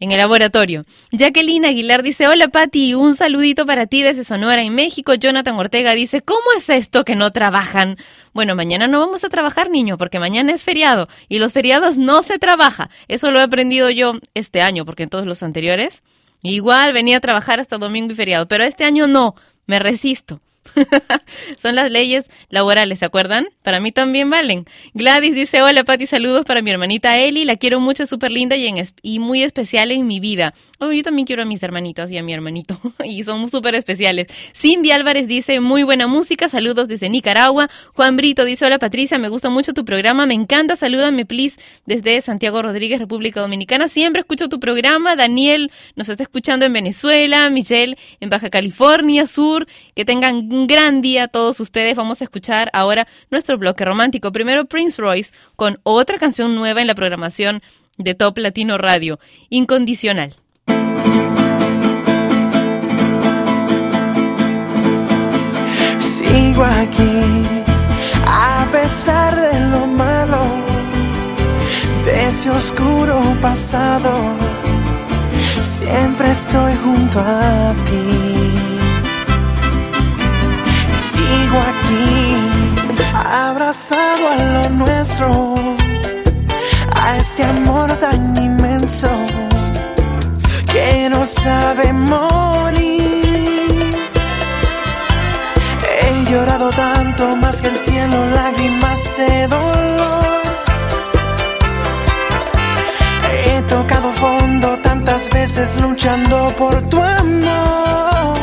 en 0.00 0.12
el 0.12 0.18
laboratorio. 0.18 0.84
Jacqueline 1.12 1.64
Aguilar 1.64 2.02
dice, 2.02 2.28
hola 2.28 2.48
Patti, 2.48 2.94
un 2.94 3.14
saludito 3.14 3.64
para 3.66 3.86
ti 3.86 4.02
desde 4.02 4.24
Sonora 4.24 4.62
en 4.62 4.74
México. 4.74 5.14
Jonathan 5.14 5.56
Ortega 5.56 5.92
dice, 5.92 6.20
¿cómo 6.22 6.52
es 6.56 6.68
esto 6.68 7.04
que 7.04 7.14
no 7.14 7.30
trabajan? 7.30 7.96
Bueno, 8.32 8.54
mañana 8.54 8.86
no 8.86 9.00
vamos 9.00 9.24
a 9.24 9.28
trabajar, 9.28 9.70
niño, 9.70 9.96
porque 9.96 10.18
mañana 10.18 10.52
es 10.52 10.62
feriado 10.62 11.08
y 11.28 11.38
los 11.38 11.52
feriados 11.52 11.98
no 11.98 12.22
se 12.22 12.38
trabaja. 12.38 12.90
Eso 13.08 13.30
lo 13.30 13.38
he 13.40 13.42
aprendido 13.42 13.90
yo 13.90 14.14
este 14.34 14.60
año, 14.60 14.84
porque 14.84 15.04
en 15.04 15.10
todos 15.10 15.26
los 15.26 15.42
anteriores 15.42 16.02
igual 16.42 16.92
venía 16.92 17.16
a 17.16 17.20
trabajar 17.20 17.60
hasta 17.60 17.78
domingo 17.78 18.12
y 18.12 18.16
feriado, 18.16 18.46
pero 18.46 18.64
este 18.64 18.84
año 18.84 19.06
no, 19.06 19.34
me 19.66 19.78
resisto. 19.78 20.40
Son 21.56 21.74
las 21.74 21.90
leyes 21.90 22.26
laborales, 22.50 22.98
¿se 23.00 23.04
acuerdan? 23.04 23.48
Para 23.62 23.80
mí 23.80 23.92
también 23.92 24.30
valen. 24.30 24.64
Gladys 24.94 25.34
dice, 25.34 25.62
hola 25.62 25.84
Pati, 25.84 26.06
saludos 26.06 26.44
para 26.44 26.62
mi 26.62 26.70
hermanita 26.70 27.16
Eli, 27.18 27.44
la 27.44 27.56
quiero 27.56 27.80
mucho, 27.80 28.04
súper 28.04 28.32
linda 28.32 28.56
y, 28.56 28.66
en 28.66 28.78
es- 28.78 28.94
y 29.02 29.18
muy 29.18 29.42
especial 29.42 29.90
en 29.90 30.06
mi 30.06 30.20
vida. 30.20 30.54
Oh, 30.78 30.92
yo 30.92 31.02
también 31.02 31.26
quiero 31.26 31.42
a 31.42 31.46
mis 31.46 31.62
hermanitas 31.62 32.12
y 32.12 32.18
a 32.18 32.22
mi 32.22 32.32
hermanito, 32.34 32.78
y 33.04 33.24
son 33.24 33.48
súper 33.48 33.74
especiales. 33.74 34.26
Cindy 34.54 34.90
Álvarez 34.90 35.26
dice, 35.26 35.60
muy 35.60 35.82
buena 35.82 36.06
música, 36.06 36.48
saludos 36.48 36.88
desde 36.88 37.08
Nicaragua. 37.08 37.70
Juan 37.94 38.16
Brito 38.16 38.44
dice, 38.44 38.66
hola 38.66 38.78
Patricia, 38.78 39.18
me 39.18 39.28
gusta 39.28 39.48
mucho 39.48 39.72
tu 39.72 39.84
programa, 39.84 40.26
me 40.26 40.34
encanta, 40.34 40.76
salúdame 40.76 41.24
please 41.26 41.56
desde 41.86 42.20
Santiago 42.20 42.62
Rodríguez, 42.62 42.98
República 42.98 43.40
Dominicana. 43.40 43.88
Siempre 43.88 44.20
escucho 44.20 44.48
tu 44.48 44.60
programa. 44.60 45.16
Daniel 45.16 45.70
nos 45.94 46.08
está 46.08 46.22
escuchando 46.24 46.64
en 46.66 46.72
Venezuela, 46.72 47.48
Michelle 47.50 47.96
en 48.20 48.28
Baja 48.28 48.50
California 48.50 49.26
Sur. 49.26 49.66
Que 49.94 50.04
tengan 50.04 50.48
un 50.56 50.66
gran 50.66 51.02
día 51.02 51.28
todos 51.28 51.60
ustedes. 51.60 51.96
Vamos 51.96 52.20
a 52.20 52.24
escuchar 52.24 52.70
ahora 52.72 53.06
nuestro 53.30 53.58
bloque 53.58 53.84
romántico. 53.84 54.32
Primero 54.32 54.64
Prince 54.64 55.00
Royce 55.00 55.32
con 55.54 55.78
otra 55.82 56.18
canción 56.18 56.54
nueva 56.54 56.80
en 56.80 56.86
la 56.86 56.94
programación 56.94 57.62
de 57.98 58.14
Top 58.14 58.38
Latino 58.38 58.78
Radio, 58.78 59.18
Incondicional. 59.50 60.34
Sigo 65.98 66.64
aquí, 66.64 67.44
a 68.26 68.68
pesar 68.72 69.36
de 69.36 69.60
lo 69.70 69.86
malo, 69.86 70.40
de 72.04 72.28
ese 72.28 72.50
oscuro 72.50 73.20
pasado. 73.40 74.34
Siempre 75.60 76.30
estoy 76.30 76.74
junto 76.82 77.20
a 77.20 77.74
ti. 77.86 78.75
Sigo 81.46 81.60
aquí, 81.60 82.36
abrazado 83.14 84.30
a 84.32 84.36
lo 84.54 84.68
nuestro, 84.70 85.54
a 87.00 87.16
este 87.18 87.44
amor 87.44 87.92
tan 87.98 88.36
inmenso 88.36 89.08
que 90.72 91.08
no 91.08 91.24
sabe 91.24 91.92
morir. 91.92 93.24
He 95.88 96.30
llorado 96.30 96.70
tanto 96.70 97.36
más 97.36 97.62
que 97.62 97.68
el 97.68 97.76
cielo, 97.76 98.26
lágrimas 98.34 98.98
de 99.16 99.46
dolor. 99.46 100.42
He 103.44 103.62
tocado 103.68 104.10
fondo 104.14 104.78
tantas 104.78 105.28
veces 105.30 105.80
luchando 105.80 106.48
por 106.58 106.74
tu 106.88 107.00
amor. 107.00 108.34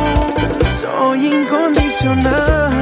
Soy 0.80 1.28
incondicional, 1.28 2.73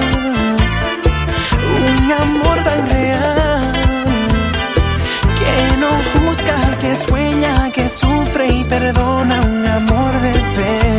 amor 2.12 2.64
tan 2.64 2.90
real 2.90 3.62
que 5.40 5.78
no 5.78 5.92
juzga, 6.14 6.60
que 6.80 6.96
sueña, 6.96 7.72
que 7.72 7.88
sufre 7.90 8.48
y 8.48 8.64
perdona, 8.64 9.40
un 9.46 9.66
amor 9.66 10.14
de 10.22 10.32
verdad. 10.32 10.91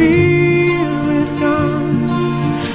Fear 0.00 1.20
is 1.20 1.32
gone. 1.36 2.08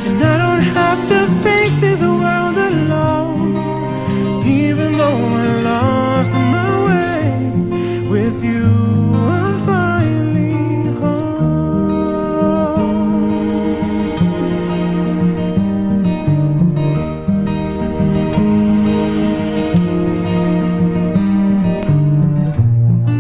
And 0.08 0.20
I 0.34 0.36
don't 0.44 0.66
have 0.78 1.02
to 1.12 1.20
face 1.46 1.76
this 1.86 2.02
world 2.02 2.58
alone. 2.72 3.42
Even 4.62 4.90
though 5.00 5.22
I 5.44 5.48
lost 5.72 6.34
my 6.56 6.72
way 6.88 7.22
with 8.14 8.38
you, 8.52 8.68
I'm 9.38 9.56
finally 9.72 10.56
home. 11.02 12.46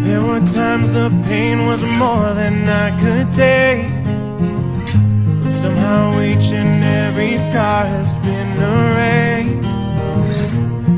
There 0.05 0.23
were 0.29 0.43
times 0.59 0.87
the 0.93 1.07
pain 1.27 1.57
was 1.69 1.81
more 2.01 2.29
than 2.41 2.55
I 2.85 2.87
could 3.01 3.27
take. 3.31 3.64
Scar 7.55 7.85
has 7.85 8.17
been 8.17 8.51
erased. 8.75 9.79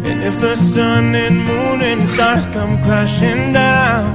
And 0.09 0.23
if 0.29 0.35
the 0.39 0.55
sun 0.55 1.13
and 1.13 1.35
moon 1.49 1.79
and 1.89 2.09
stars 2.09 2.49
come 2.49 2.81
crashing 2.85 3.53
down, 3.53 4.07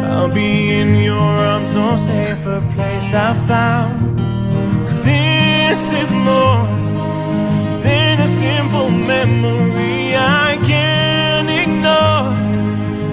I'll 0.00 0.32
be 0.32 0.50
in 0.80 0.94
your 1.08 1.30
arms, 1.50 1.70
no 1.70 1.96
safer 1.96 2.60
place 2.74 3.08
I've 3.26 3.40
found. 3.48 4.20
This 5.10 5.80
is 6.00 6.10
more 6.30 6.62
than 7.86 8.14
a 8.26 8.30
simple 8.44 8.90
memory 9.14 10.14
I 10.46 10.48
can't 10.70 11.50
ignore. 11.62 12.30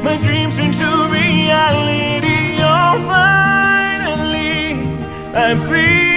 My 0.08 0.18
dreams 0.26 0.56
turn 0.58 0.72
to 0.82 0.92
reality. 1.20 2.62
Oh, 2.76 2.96
finally, 3.16 4.66
I 5.46 5.50
breathe 5.68 6.11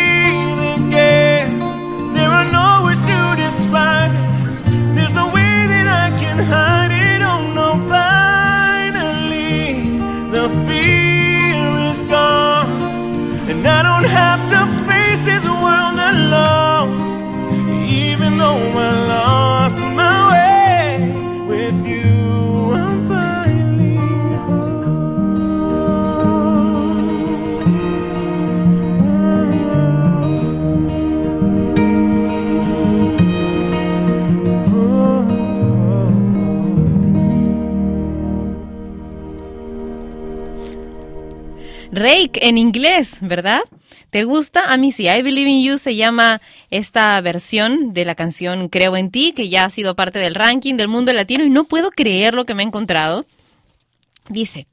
Rake 41.95 42.49
en 42.49 42.59
inglés, 42.59 43.19
¿verdad? 43.21 43.61
¿Te 44.11 44.25
gusta? 44.25 44.73
A 44.73 44.77
mí 44.77 44.93
sí. 44.93 45.09
I 45.09 45.23
Believe 45.23 45.51
in 45.51 45.65
You 45.65 45.79
se 45.79 45.97
llama 45.97 46.41
esta 46.71 47.21
versión 47.21 47.95
de 47.95 48.05
la 48.05 48.15
canción 48.15 48.69
Creo 48.69 48.97
en 48.97 49.11
ti, 49.11 49.33
que 49.33 49.49
ya 49.49 49.65
ha 49.65 49.71
sido 49.71 49.97
parte 49.97 50.19
del 50.19 50.35
ranking 50.35 50.77
del 50.77 50.89
mundo 50.89 51.13
latino 51.13 51.45
y 51.45 51.51
no 51.51 51.65
puedo 51.65 51.91
creer 51.91 52.35
lo 52.35 52.45
que 52.45 52.55
me 52.55 52.63
he 52.63 52.67
encontrado. 52.67 53.27
Dice, 54.29 54.67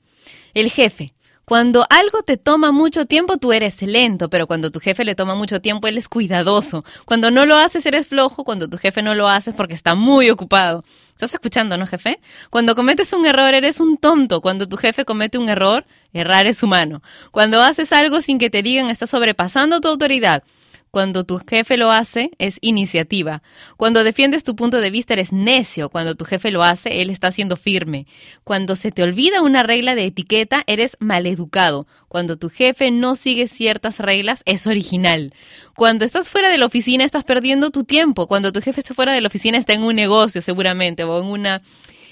el 0.53 0.69
jefe. 0.69 1.11
Cuando 1.51 1.85
algo 1.89 2.23
te 2.23 2.37
toma 2.37 2.71
mucho 2.71 3.07
tiempo, 3.07 3.35
tú 3.35 3.51
eres 3.51 3.81
lento, 3.81 4.29
pero 4.29 4.47
cuando 4.47 4.71
tu 4.71 4.79
jefe 4.79 5.03
le 5.03 5.15
toma 5.15 5.35
mucho 5.35 5.59
tiempo, 5.59 5.89
él 5.89 5.97
es 5.97 6.07
cuidadoso. 6.07 6.85
Cuando 7.03 7.29
no 7.29 7.45
lo 7.45 7.57
haces, 7.57 7.85
eres 7.85 8.07
flojo. 8.07 8.45
Cuando 8.45 8.69
tu 8.69 8.77
jefe 8.77 9.01
no 9.01 9.15
lo 9.15 9.27
hace, 9.27 9.49
es 9.49 9.55
porque 9.57 9.73
está 9.73 9.93
muy 9.93 10.29
ocupado. 10.29 10.85
¿Estás 11.09 11.33
escuchando, 11.33 11.75
no, 11.75 11.85
jefe? 11.87 12.21
Cuando 12.49 12.73
cometes 12.73 13.11
un 13.11 13.25
error, 13.25 13.53
eres 13.53 13.81
un 13.81 13.97
tonto. 13.97 14.39
Cuando 14.39 14.69
tu 14.69 14.77
jefe 14.77 15.03
comete 15.03 15.37
un 15.37 15.49
error, 15.49 15.85
errar 16.13 16.47
es 16.47 16.63
humano. 16.63 17.01
Cuando 17.31 17.61
haces 17.61 17.91
algo 17.91 18.21
sin 18.21 18.39
que 18.39 18.49
te 18.49 18.63
digan, 18.63 18.89
estás 18.89 19.09
sobrepasando 19.09 19.81
tu 19.81 19.89
autoridad. 19.89 20.43
Cuando 20.91 21.23
tu 21.23 21.39
jefe 21.49 21.77
lo 21.77 21.89
hace, 21.89 22.31
es 22.37 22.57
iniciativa. 22.59 23.41
Cuando 23.77 24.03
defiendes 24.03 24.43
tu 24.43 24.57
punto 24.57 24.81
de 24.81 24.91
vista, 24.91 25.13
eres 25.13 25.31
necio. 25.31 25.89
Cuando 25.89 26.15
tu 26.15 26.25
jefe 26.25 26.51
lo 26.51 26.63
hace, 26.63 27.01
él 27.01 27.09
está 27.09 27.31
siendo 27.31 27.55
firme. 27.55 28.07
Cuando 28.43 28.75
se 28.75 28.91
te 28.91 29.01
olvida 29.01 29.41
una 29.41 29.63
regla 29.63 29.95
de 29.95 30.05
etiqueta, 30.05 30.63
eres 30.67 30.97
maleducado. 30.99 31.87
Cuando 32.09 32.37
tu 32.37 32.49
jefe 32.49 32.91
no 32.91 33.15
sigue 33.15 33.47
ciertas 33.47 33.99
reglas, 33.99 34.43
es 34.45 34.67
original. 34.67 35.33
Cuando 35.77 36.03
estás 36.03 36.29
fuera 36.29 36.49
de 36.49 36.57
la 36.57 36.65
oficina, 36.65 37.05
estás 37.05 37.23
perdiendo 37.23 37.69
tu 37.69 37.85
tiempo. 37.85 38.27
Cuando 38.27 38.51
tu 38.51 38.61
jefe 38.61 38.81
está 38.81 38.93
fuera 38.93 39.13
de 39.13 39.21
la 39.21 39.27
oficina, 39.27 39.57
está 39.57 39.71
en 39.71 39.83
un 39.83 39.95
negocio 39.95 40.41
seguramente 40.41 41.05
o 41.05 41.21
en 41.21 41.27
una 41.27 41.61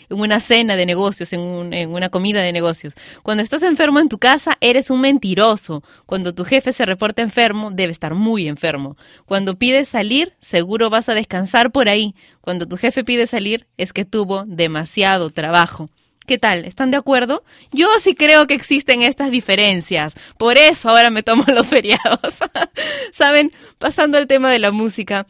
en 0.09 0.19
una 0.19 0.39
cena 0.39 0.75
de 0.75 0.85
negocios, 0.85 1.31
en, 1.33 1.39
un- 1.41 1.73
en 1.73 1.91
una 1.93 2.09
comida 2.09 2.41
de 2.41 2.51
negocios. 2.51 2.93
Cuando 3.23 3.43
estás 3.43 3.63
enfermo 3.63 3.99
en 3.99 4.09
tu 4.09 4.17
casa, 4.17 4.57
eres 4.61 4.89
un 4.89 5.01
mentiroso. 5.01 5.83
Cuando 6.05 6.33
tu 6.33 6.45
jefe 6.45 6.71
se 6.71 6.85
reporta 6.85 7.21
enfermo, 7.21 7.69
debe 7.71 7.91
estar 7.91 8.15
muy 8.15 8.47
enfermo. 8.47 8.97
Cuando 9.25 9.57
pides 9.57 9.87
salir, 9.87 10.33
seguro 10.39 10.89
vas 10.89 11.09
a 11.09 11.13
descansar 11.13 11.71
por 11.71 11.89
ahí. 11.89 12.15
Cuando 12.41 12.67
tu 12.67 12.77
jefe 12.77 13.03
pide 13.03 13.27
salir, 13.27 13.67
es 13.77 13.93
que 13.93 14.05
tuvo 14.05 14.45
demasiado 14.47 15.29
trabajo. 15.29 15.89
¿Qué 16.25 16.37
tal? 16.37 16.65
¿Están 16.65 16.91
de 16.91 16.97
acuerdo? 16.97 17.43
Yo 17.71 17.87
sí 17.99 18.13
creo 18.13 18.45
que 18.45 18.53
existen 18.53 19.01
estas 19.01 19.31
diferencias. 19.31 20.13
Por 20.37 20.59
eso 20.59 20.89
ahora 20.89 21.09
me 21.09 21.23
tomo 21.23 21.43
los 21.53 21.67
feriados. 21.67 22.39
Saben, 23.13 23.51
pasando 23.79 24.17
al 24.19 24.27
tema 24.27 24.51
de 24.51 24.59
la 24.59 24.71
música, 24.71 25.25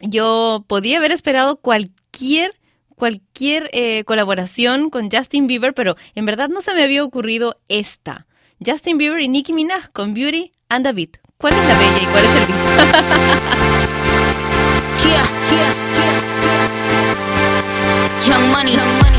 yo 0.00 0.64
podía 0.68 0.98
haber 0.98 1.12
esperado 1.12 1.56
cualquier 1.56 2.52
cualquier 3.02 3.68
eh, 3.72 4.04
colaboración 4.04 4.88
con 4.88 5.10
Justin 5.10 5.48
Bieber, 5.48 5.74
pero 5.74 5.96
en 6.14 6.24
verdad 6.24 6.48
no 6.48 6.60
se 6.60 6.72
me 6.72 6.84
había 6.84 7.02
ocurrido 7.02 7.58
esta. 7.66 8.28
Justin 8.64 8.96
Bieber 8.96 9.20
y 9.20 9.26
Nicki 9.26 9.52
Minaj 9.52 9.90
con 9.92 10.14
Beauty 10.14 10.52
and 10.68 10.86
the 10.86 10.92
Beat. 10.92 11.16
¿Cuál 11.36 11.52
es 11.52 11.66
la 11.66 11.76
bella 11.80 12.00
y 12.00 12.06
cuál 12.06 12.24
es 12.24 12.36
el 12.36 12.46
beat? 12.46 12.60
Young 18.24 18.52
Money. 18.52 19.11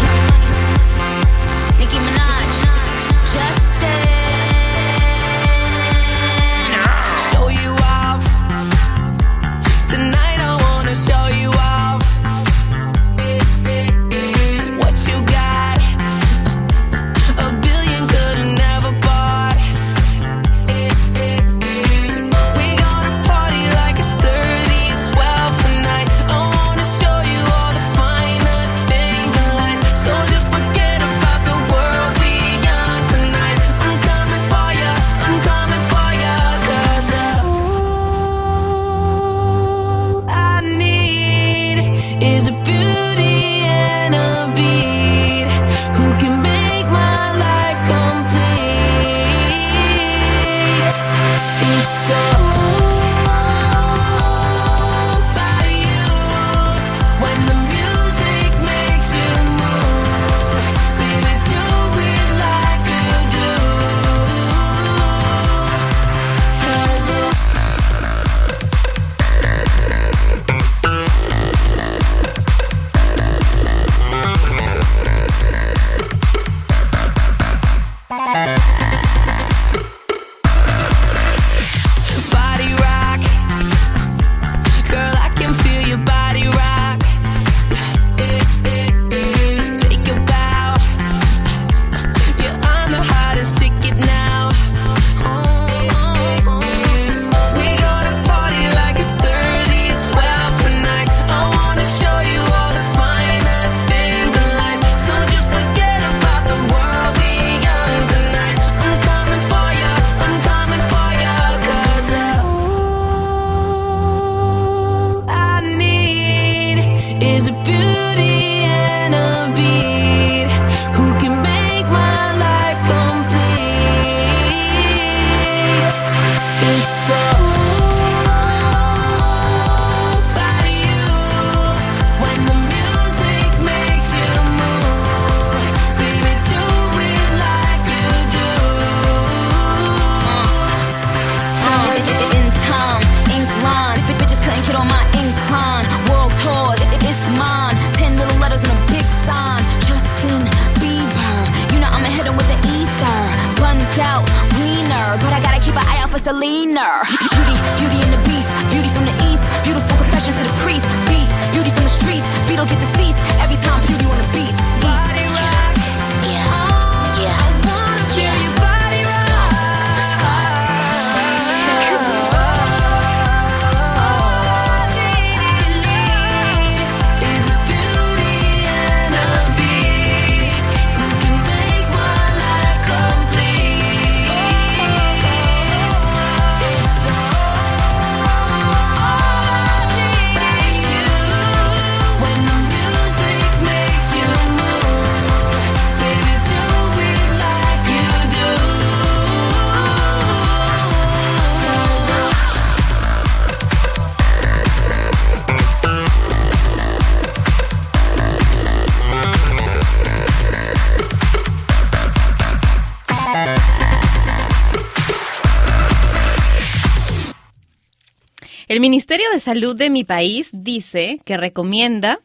Ministerio 218.83 219.25
de 219.31 219.39
Salud 219.39 219.77
de 219.77 219.89
mi 219.89 220.03
país 220.03 220.49
dice 220.51 221.21
que 221.23 221.37
recomienda 221.37 222.19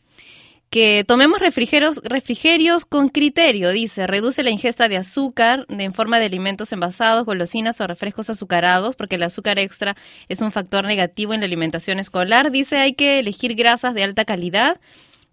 que 0.71 1.05
tomemos 1.07 1.39
refrigerios, 1.39 2.01
refrigerios 2.03 2.85
con 2.85 3.11
criterio, 3.11 3.71
dice, 3.71 4.09
reduce 4.09 4.43
la 4.43 4.51
ingesta 4.51 4.89
de 4.89 4.97
azúcar 4.97 5.67
en 5.69 5.95
forma 5.95 6.19
de 6.19 6.27
alimentos 6.27 6.73
envasados, 6.73 7.25
golosinas 7.27 7.81
o 7.81 7.87
refrescos 7.87 8.29
azucarados, 8.29 8.97
porque 8.97 9.15
el 9.15 9.23
azúcar 9.23 9.61
extra 9.61 9.95
es 10.29 10.41
un 10.41 10.51
factor 10.51 10.85
negativo 10.85 11.33
en 11.33 11.39
la 11.43 11.47
alimentación 11.47 12.01
escolar. 12.01 12.51
Dice, 12.51 12.79
hay 12.79 12.95
que 12.95 13.21
elegir 13.21 13.55
grasas 13.55 13.95
de 13.95 14.03
alta 14.03 14.25
calidad, 14.25 14.81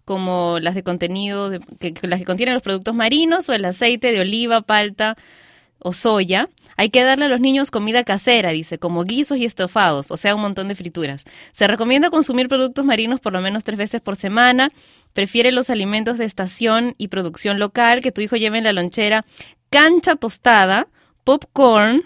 como 0.04 0.58
las 0.60 0.76
de 0.76 0.84
contenido, 0.84 1.50
de- 1.50 1.58
que 1.58 2.06
las 2.06 2.20
que 2.20 2.24
contienen 2.24 2.54
los 2.54 2.62
productos 2.62 2.94
marinos 2.94 3.48
o 3.48 3.52
el 3.52 3.64
aceite 3.64 4.12
de 4.12 4.20
oliva, 4.20 4.60
palta 4.60 5.16
o 5.80 5.92
soya. 5.92 6.48
Hay 6.76 6.90
que 6.90 7.04
darle 7.04 7.24
a 7.26 7.28
los 7.28 7.40
niños 7.40 7.70
comida 7.70 8.04
casera, 8.04 8.50
dice, 8.50 8.78
como 8.78 9.04
guisos 9.04 9.38
y 9.38 9.44
estofados, 9.44 10.10
o 10.10 10.16
sea, 10.16 10.34
un 10.34 10.42
montón 10.42 10.68
de 10.68 10.74
frituras. 10.74 11.24
Se 11.52 11.66
recomienda 11.66 12.10
consumir 12.10 12.48
productos 12.48 12.84
marinos 12.84 13.20
por 13.20 13.32
lo 13.32 13.40
menos 13.40 13.64
tres 13.64 13.78
veces 13.78 14.00
por 14.00 14.16
semana. 14.16 14.70
Prefiere 15.12 15.52
los 15.52 15.70
alimentos 15.70 16.18
de 16.18 16.26
estación 16.26 16.94
y 16.98 17.08
producción 17.08 17.58
local, 17.58 18.00
que 18.00 18.12
tu 18.12 18.20
hijo 18.20 18.36
lleve 18.36 18.58
en 18.58 18.64
la 18.64 18.72
lonchera 18.72 19.24
cancha 19.70 20.16
tostada, 20.16 20.88
popcorn 21.24 22.04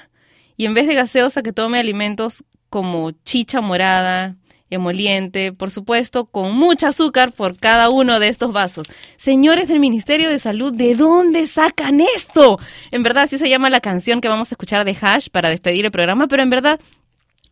y 0.56 0.66
en 0.66 0.74
vez 0.74 0.86
de 0.86 0.94
gaseosa 0.94 1.42
que 1.42 1.52
tome 1.52 1.78
alimentos 1.78 2.44
como 2.68 3.10
chicha 3.10 3.60
morada, 3.60 4.36
emoliente, 4.70 5.52
por 5.52 5.70
supuesto, 5.70 6.24
con 6.26 6.54
mucho 6.54 6.86
azúcar 6.86 7.32
por 7.32 7.58
cada 7.58 7.90
uno 7.90 8.20
de 8.20 8.28
estos 8.28 8.52
vasos. 8.52 8.86
Señores 9.16 9.68
del 9.68 9.80
Ministerio 9.80 10.28
de 10.28 10.38
Salud, 10.38 10.72
¿de 10.72 10.94
dónde 10.94 11.46
sacan 11.46 12.00
esto? 12.00 12.58
En 12.92 13.02
verdad, 13.02 13.24
así 13.24 13.36
se 13.36 13.48
llama 13.48 13.68
la 13.68 13.80
canción 13.80 14.20
que 14.20 14.28
vamos 14.28 14.50
a 14.50 14.54
escuchar 14.54 14.84
de 14.84 14.96
Hash 15.00 15.28
para 15.28 15.50
despedir 15.50 15.84
el 15.84 15.90
programa, 15.90 16.28
pero 16.28 16.42
en 16.42 16.50
verdad, 16.50 16.80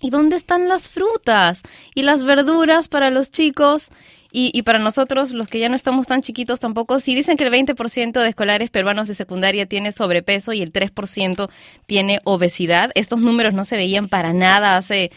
¿y 0.01 0.11
dónde 0.11 0.37
están 0.37 0.69
las 0.69 0.89
frutas 0.89 1.62
y 1.95 2.03
las 2.03 2.25
verduras 2.25 2.89
para 2.89 3.11
los 3.11 3.31
chicos? 3.31 3.89
Y, 4.31 4.51
y 4.53 4.62
para 4.62 4.79
nosotros, 4.79 5.33
los 5.33 5.49
que 5.49 5.59
ya 5.59 5.71
no 5.71 5.75
estamos 5.75 6.07
tan 6.07 6.21
chiquitos 6.21 6.61
tampoco, 6.61 7.01
si 7.01 7.14
dicen 7.14 7.37
que 7.39 7.45
el 7.45 7.53
20% 7.53 8.21
de 8.21 8.29
escolares 8.29 8.69
peruanos 8.69 9.09
de 9.09 9.14
secundaria 9.14 9.64
tiene 9.64 9.91
sobrepeso 9.91 10.53
y 10.53 10.61
el 10.61 10.71
3% 10.71 11.49
tiene 11.87 12.21
obesidad, 12.25 12.91
estos 12.95 13.21
números 13.21 13.55
no 13.55 13.64
se 13.64 13.77
veían 13.77 14.09
para 14.09 14.35
nada 14.35 14.77
hace 14.77 15.11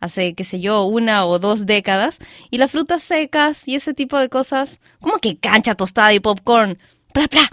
hace, 0.00 0.34
qué 0.34 0.44
sé 0.44 0.60
yo, 0.60 0.84
una 0.84 1.26
o 1.26 1.38
dos 1.38 1.66
décadas, 1.66 2.18
y 2.50 2.58
las 2.58 2.70
frutas 2.70 3.02
secas 3.02 3.66
y 3.68 3.74
ese 3.74 3.94
tipo 3.94 4.18
de 4.18 4.28
cosas, 4.28 4.80
como 5.00 5.18
que 5.18 5.36
cancha 5.38 5.74
tostada 5.74 6.12
y 6.12 6.20
popcorn, 6.20 6.78
bla, 7.14 7.26
bla, 7.28 7.50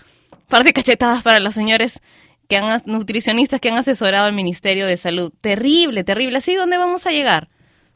par 0.48 0.64
de 0.64 0.74
cachetadas 0.74 1.24
para 1.24 1.40
los 1.40 1.56
señores 1.56 2.02
que 2.48 2.58
han, 2.58 2.82
nutricionistas 2.86 3.60
que 3.60 3.70
han 3.70 3.78
asesorado 3.78 4.26
al 4.26 4.34
Ministerio 4.34 4.86
de 4.86 4.98
Salud. 4.98 5.32
Terrible, 5.42 6.04
terrible. 6.04 6.38
¿Así 6.38 6.56
dónde 6.56 6.78
vamos 6.78 7.06
a 7.06 7.12
llegar? 7.12 7.50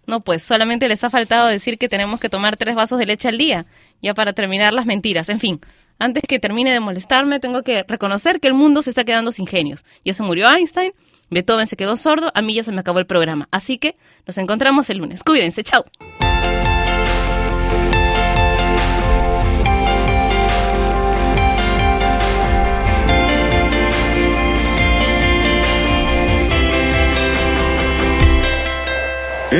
No, 0.07 0.21
pues 0.21 0.41
solamente 0.41 0.87
les 0.87 1.03
ha 1.03 1.09
faltado 1.09 1.47
decir 1.47 1.77
que 1.77 1.89
tenemos 1.89 2.19
que 2.19 2.29
tomar 2.29 2.55
tres 2.55 2.75
vasos 2.75 2.97
de 2.97 3.05
leche 3.05 3.27
al 3.27 3.37
día, 3.37 3.65
ya 4.01 4.13
para 4.13 4.31
terminar 4.31 4.73
las 4.73 4.85
mentiras. 4.85 5.27
En 5.27 5.39
fin, 5.39 5.59
antes 5.99 6.23
que 6.27 6.39
termine 6.39 6.71
de 6.71 6.79
molestarme, 6.79 7.41
tengo 7.41 7.61
que 7.63 7.83
reconocer 7.83 8.39
que 8.39 8.47
el 8.47 8.53
mundo 8.53 8.81
se 8.81 8.89
está 8.89 9.03
quedando 9.03 9.33
sin 9.33 9.47
genios. 9.47 9.85
Ya 10.05 10.13
se 10.13 10.23
murió 10.23 10.49
Einstein, 10.49 10.93
Beethoven 11.29 11.67
se 11.67 11.75
quedó 11.75 11.97
sordo, 11.97 12.31
a 12.33 12.41
mí 12.41 12.53
ya 12.53 12.63
se 12.63 12.71
me 12.71 12.79
acabó 12.79 12.99
el 12.99 13.05
programa. 13.05 13.47
Así 13.51 13.77
que 13.77 13.95
nos 14.25 14.37
encontramos 14.37 14.89
el 14.89 14.97
lunes. 14.97 15.23
Cuídense, 15.23 15.63
chao. 15.63 15.85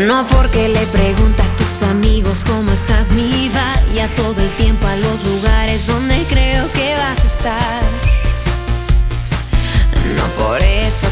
No 0.05 0.27
porque 0.27 0.67
le 0.67 0.85
pregunta 0.87 1.43
a 1.43 1.55
tus 1.55 1.81
amigos 1.81 2.43
cómo 2.43 2.71
estás, 2.71 3.09
mi 3.11 3.49
vaya 3.49 4.07
todo 4.15 4.41
el 4.41 4.49
tiempo 4.51 4.85
a 4.85 4.95
los 4.95 5.23
lugares 5.23 5.87
donde 5.87 6.23
creo 6.29 6.71
que 6.73 6.93
vas 6.95 7.23
a 7.23 7.27
estar. 7.27 7.81
No 10.15 10.25
por 10.43 10.61
eso 10.61 11.07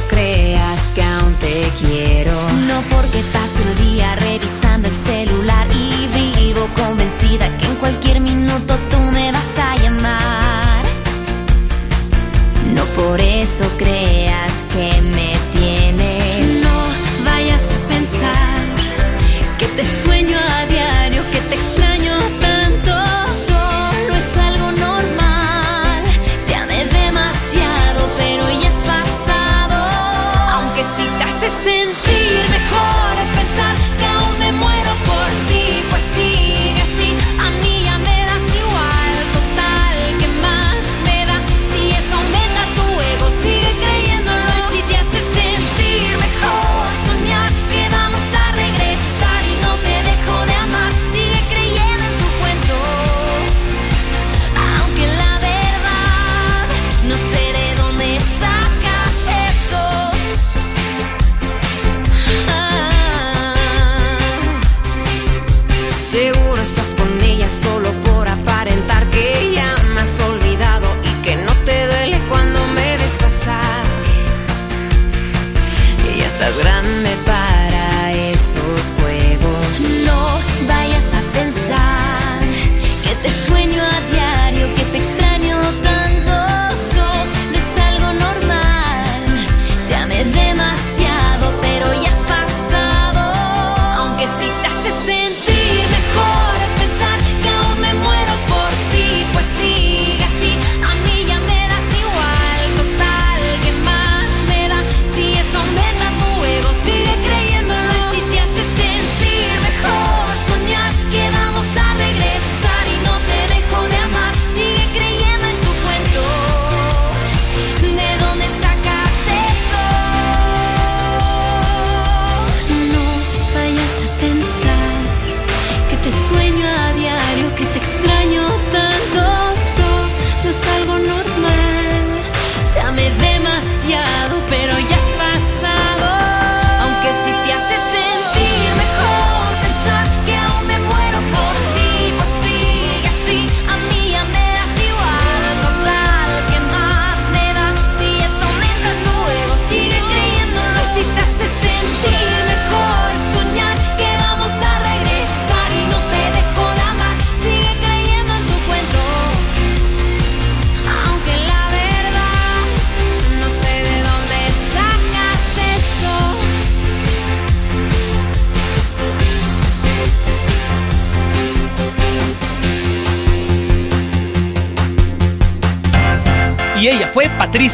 te 1.55 1.85
quiero. 1.85 2.33
No 2.67 2.81
porque 2.93 3.23
paso 3.31 3.61
el 3.63 3.75
día 3.85 4.15
revisando 4.15 4.89
el 4.89 4.95
celular 4.95 5.67
y 5.71 6.07
vivo 6.41 6.67
convencida 6.75 7.45
que 7.57 7.65
en 7.65 7.75
cualquier 7.75 8.19
minuto 8.19 8.77
tú 8.91 8.99
me 8.99 9.31
vas 9.31 9.57
a 9.57 9.75
llamar. 9.77 10.83
No 12.75 12.83
por 12.99 13.21
eso 13.21 13.65
creas 13.77 14.65
que 14.73 15.01
me 15.15 15.31
tienes. 15.57 16.61
No 16.61 16.77
vayas 17.23 17.65
a 17.75 17.87
pensar 17.87 18.57
que 19.57 19.67
te 19.77 19.83